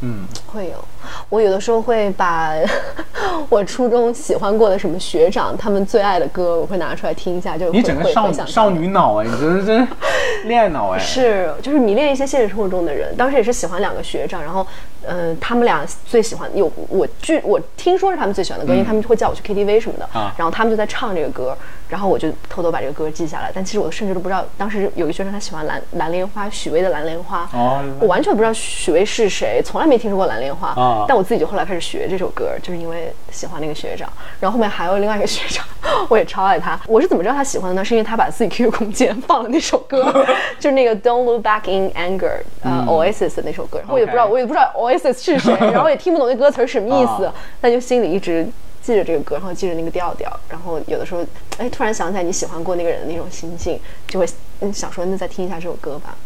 [0.00, 0.84] 嗯，会有，
[1.28, 2.52] 我有的时候会把
[3.48, 9.86] 我初中喜欢过的什么学长他们最爱的歌，我会拿出来听一下，就你整个少会会想少女脑哎，你真的真是
[10.48, 10.98] 恋爱脑哎。
[10.98, 13.14] 是，就是迷恋一些现实生活中的人。
[13.16, 14.66] 当时也是喜欢两个学长，然后，
[15.04, 21.56] 呃，他们俩最喜欢有我据我听说是他们最喜欢的歌，因为他们会叫我去 KTV 什么的，啊然后他们就在唱这个歌，
[21.88, 23.50] 然后我就偷偷把这个歌记下来。
[23.54, 34.08] 但其实我甚至都不知道，当时有一个学生他喜欢蓝蓝莲花，许巍的蓝莲花，哦我完全不知道许巍是谁，从来没听说过蓝莲花，啊但我自己就后来开始学这首歌，就是因为喜欢那个学长。
[34.40, 35.64] 然后后面还有另外一个学长，
[36.08, 36.78] 我也超爱他。
[36.86, 37.84] 我是怎么知道他喜欢的呢？
[37.84, 40.26] 是因为他把自己 QQ 空间放了那首歌，
[40.58, 43.78] 就是那个 Don't Look Back in Anger，呃、Oasis 的那首歌。
[43.78, 48.46] 然后我也不知道，我也不知道 Oasis 是谁， 然后也听不懂那歌词儿什么意思啊，但就心里一直。
[48.82, 51.24] 记着这个歌，然后记着那个调调，然后有的时候，
[51.56, 53.78] 哎，突然想起来你喜欢过那个人的那种心境，
[54.08, 54.26] 就会
[54.58, 56.16] 嗯想说，那再听一下这首歌吧。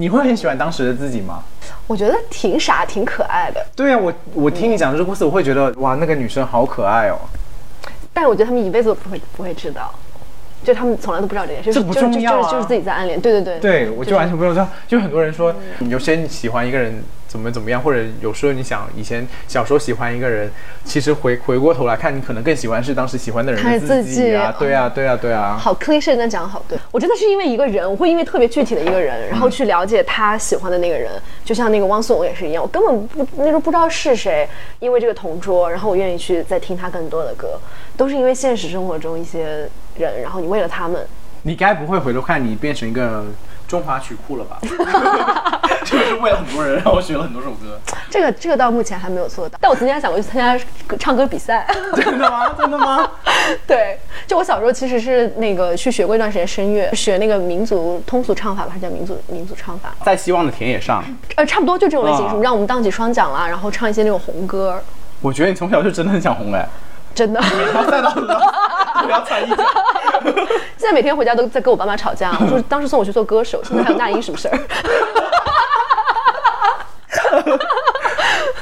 [0.00, 1.42] 你会很喜欢当时的自己吗？
[1.86, 7.18] 我觉得挺傻，挺可爱的，对啊，我我听你讲这个故事，我会觉得哇，那个女生好可爱哦。
[8.10, 9.92] 但是我觉得他们一辈子都不会不会知道。
[10.62, 14.68] 就他们从来都不知道这件事，这不重要啊就是就是自己在暗恋，对对对，对，我就完全不用知道。
[14.86, 15.54] 就很多人说，
[15.88, 20.50] 有些你喜欢一个人怎么怎么样，或者有时候你想以前小时候喜欢一个人，
[20.84, 24.54] 其实回回过头来看，你可能更喜欢是当时喜欢的人自己啊。
[24.58, 25.56] 对啊，对啊，对啊。
[25.58, 31.10] 好 cliche 的讲得好对，我真的是因为一个人，我会因为特别具体的一个人，然后去了解他喜欢的那个人，
[31.44, 34.46] 就像那个汪苏泷也是一样，我根本不那时候不知道是谁，
[34.78, 37.58] 因为这个同桌，然后我愿意去再听他更多的歌，
[37.96, 39.68] 都是因为现实生活中一些
[40.00, 41.06] 人，然后你为了他们，
[41.42, 43.24] 你该不会回头看你变成一个
[43.68, 44.58] 中华曲库了吧？
[45.84, 47.78] 就是为了很多人，然后学了很多首歌。
[48.10, 50.64] 这个这个到目前还没有做到，但我曾经还想过去参加
[50.98, 51.66] 唱歌比赛。
[51.96, 52.54] 真的吗？
[52.58, 53.10] 真的吗？
[53.66, 59.94] 对，就我小时候其实是那个去学过一段时间声乐，学那个民族通俗唱法吧，还是叫民族民族唱法？
[60.04, 61.02] 在希望的田野上，
[61.36, 64.80] 呃，差不多就这种类型，啊什么让我们荡起双桨啦，然后唱一些那种红歌，
[65.20, 66.68] 我觉得你从小就真的很想红哎。
[67.14, 67.40] 真的。
[67.90, 68.20] 再到不
[69.10, 69.48] 要猜疑。
[70.76, 74.58] 现在每天回家都在跟我爸妈吵架，我说当时送我去做歌手， 现在还有那英什么事儿？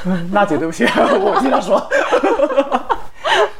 [0.31, 1.89] 娜姐，对不起，我经常说。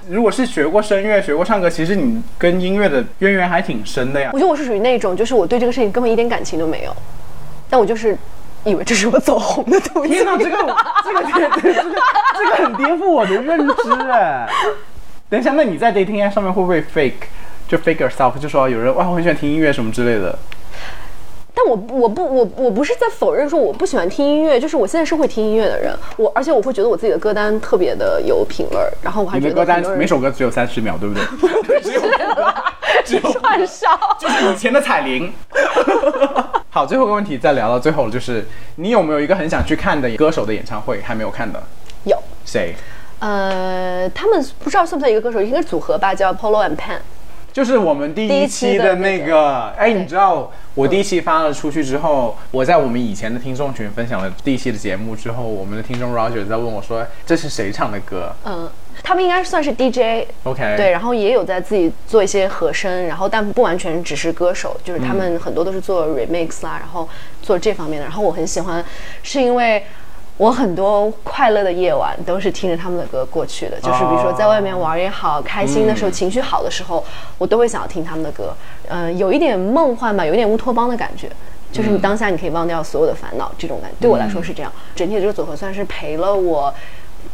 [0.08, 4.40] 如果是学过声乐、学过唱歌，其实你跟音乐的渊源还挺深的呀我。
[4.40, 6.96] 觉得我是属于那种，就是我对这个事情根本一点感情都没有，
[7.70, 8.18] 但我就是
[8.66, 10.12] 以为这是我走红的抖音。
[10.12, 10.58] 天呐，这个
[11.04, 12.02] 这个这个这个
[12.38, 14.48] 这个很颠覆我的认知哎。
[15.30, 17.28] 等一下，那你在 dating app 上面会不会 fake
[17.68, 20.38] 就 fake yourself，就说有人哇我很喜欢听音乐什么之类的？
[21.60, 31.82] 但我我不我我不是在否认说我不喜欢听音乐，就是我现在是会听音乐的人，我而且我会觉得我自己的歌单特别的有品味儿，然后我还觉你的歌单每首歌只有三十秒，对不对？
[31.84, 32.02] 只有
[33.04, 33.88] 只有串烧。
[34.18, 35.34] 就是以前的彩铃。
[36.70, 38.46] 好，最后一个问题再聊到最后了，就是
[38.76, 41.62] 你有没有一个很想去看的歌手的演唱会还没有看的？
[42.06, 42.74] 有，谁？
[43.20, 47.00] 呃，他们不知道算不算一个歌手，应该是组合吧，叫 Polo and Pan。
[47.60, 58.70] 就是我们第一期期的的那个那个，哎，你知道我第一期发了出去之后，我在我们以前的听众群分享了第一期的节目之后，我们的听众 Roger 在问我说这是谁唱的歌嗯，
[59.04, 67.10] 他们应该算是 DJ，？OK，对，，然后也有在自己做一些和声，然后但不完全只是歌手，就是他们很多都是做 remix 啦，然后
[67.42, 68.06] 做这方面的。
[68.06, 68.82] 然后我很喜欢，
[69.22, 69.84] 是因为
[70.40, 77.04] 我很多快乐的夜晚都是听着他们的歌过去的，就是比如说在外面玩也好，开心的时候、情绪好的时候，
[77.38, 78.56] 我都会想要听他们的歌。
[78.88, 81.30] 嗯、有一点梦幻吧，有一点乌托邦的感觉。
[81.74, 84.72] 就是你当下你可以忘掉所有的烦恼，这种感觉对我来说是这样。
[84.96, 86.74] 整体的这个组合算是陪了我，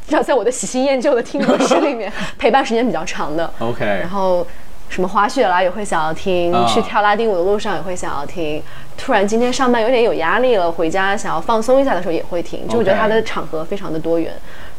[0.08, 3.50] 要 在我的喜新厌旧的听歌史里面 陪伴时间比较长的。
[3.60, 4.46] OK 然后
[4.90, 8.62] 什么滑雪啦也会想要听，啊去跳拉丁舞的路上也会想要听。
[8.98, 12.68] 突然今天上班有点有压力了，回家想要放松一下的时候也会听。
[12.68, 14.34] 就我觉得他的场合非常的多元。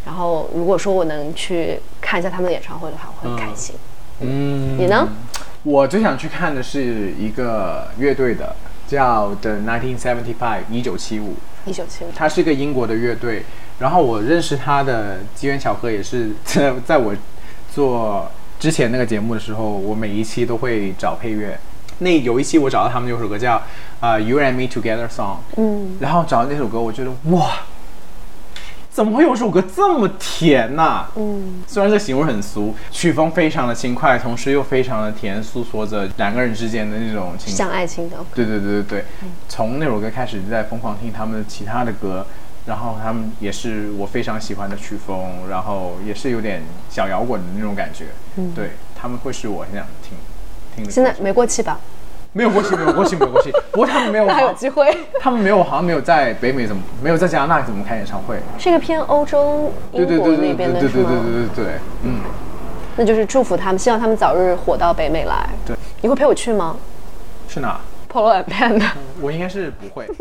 [0.06, 3.74] 然后如果说我能去看一下他们的演唱会的话，我会很开心。
[4.20, 5.08] 嗯，你呢？
[5.64, 8.54] 我最想去看的是一个乐队的，
[8.86, 11.34] 叫 The 1975一九七五。
[11.66, 12.08] 一九七五。
[12.14, 13.44] 他是一个英国的乐队，
[13.80, 17.12] 然后我认识他的机缘巧合也是在在我
[17.74, 21.58] 做之前那个节目的时候，我每一期都会找配乐。
[21.98, 23.62] 那有一期我找到他们有首歌叫
[24.00, 27.60] 呃 You and Me Together Song，嗯，然后找到那首歌，我觉得哇，
[28.90, 38.16] 怎么会有首歌这么甜呐、嗯，虽然这个形容很俗，曲风非常的轻快，同时又非常的甜，诉说着两个人之间的那种情像爱情的。
[38.34, 39.04] 对对对对对，
[39.48, 42.26] 从那首歌开始就在疯狂听他们的其他的歌，
[42.66, 48.06] 然后他们也是我非常喜欢的曲风，然后也是有点小摇滚的那种感觉。
[48.36, 50.18] 嗯，对他们会是我很想听
[50.74, 50.90] 听的。
[50.90, 51.78] 现在没过气吧？
[52.32, 53.50] 没有过气，没有过气，没有过气。
[53.72, 54.94] 不过他们没有，还有机会。
[55.20, 58.36] 他们没有，好像没有在北美怎么没有在加拿大怎么开演唱会？
[58.58, 61.50] 是一个偏欧洲、英国对对对对那边的是对对对对吗？
[61.54, 62.20] 对对对，嗯，
[62.96, 65.48] 那就是祝福他们，希望他们早日火到北美来。
[65.64, 66.76] 对，你会陪我去吗
[67.48, 67.80] 去哪？
[69.20, 70.06] 我应该是不会，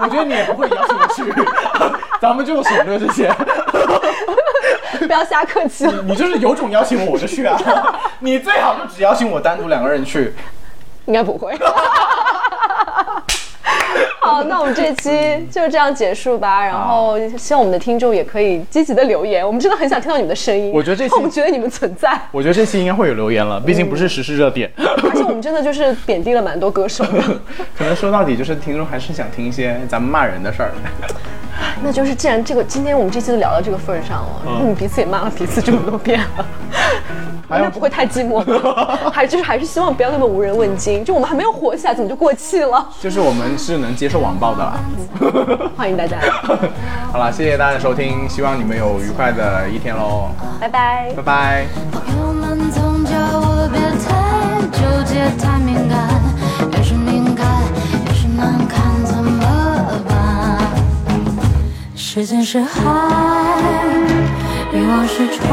[0.00, 1.32] 我觉得你也不会邀请我去，
[2.20, 3.32] 咱们就省略这些。
[5.06, 6.02] 不要瞎客气了。
[6.02, 7.56] 你就是有种邀请我，我就去啊。
[8.20, 10.34] 你最好就只邀请我单独两个人去。
[11.06, 11.56] 应该不会。
[14.28, 16.62] 好，那我们这期就这样结束吧。
[16.62, 20.70] 然后希望我们的听众也可以积极的留言，我们真的很想听到你们的声音。
[20.72, 24.70] 我觉得这期我们觉得你们存在，我觉得这期应该会有留言了，毕竟不是时事热点。
[24.76, 27.22] 而且我们真的就是贬低了蛮多歌手的。
[27.74, 30.72] 可能说到底就是听众还是想听一些咱们骂人的事儿。
[31.82, 36.46] 那就是既然这个今天我们这期都聊到这个份儿上了，那你彼此也骂了彼此这么多遍了。
[37.50, 41.02] 应该不会太寂寞吧，还就是还是希望不要那么无人问津。
[41.02, 42.86] 就我们还没有火起来，怎么就过气了？
[43.00, 44.78] 就是我们是能接受网暴的啦。
[45.74, 46.18] 欢迎大家，
[47.10, 50.28] 好了，谢谢大家的收听，希望你们有愉快的一天喽，
[50.60, 51.22] 拜拜拜。
[51.22, 51.66] 拜。
[51.90, 56.06] 朋友们总叫我别太纠结太敏感，
[62.18, 62.82] 时间是海，
[64.72, 65.46] 欲望是船，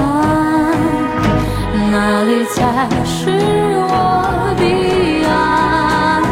[1.92, 3.30] 哪里才是
[3.88, 3.92] 我
[4.58, 6.24] 彼岸？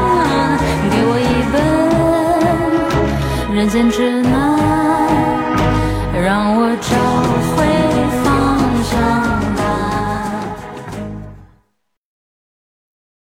[0.90, 1.24] 给我一
[1.54, 4.23] 本人间指南，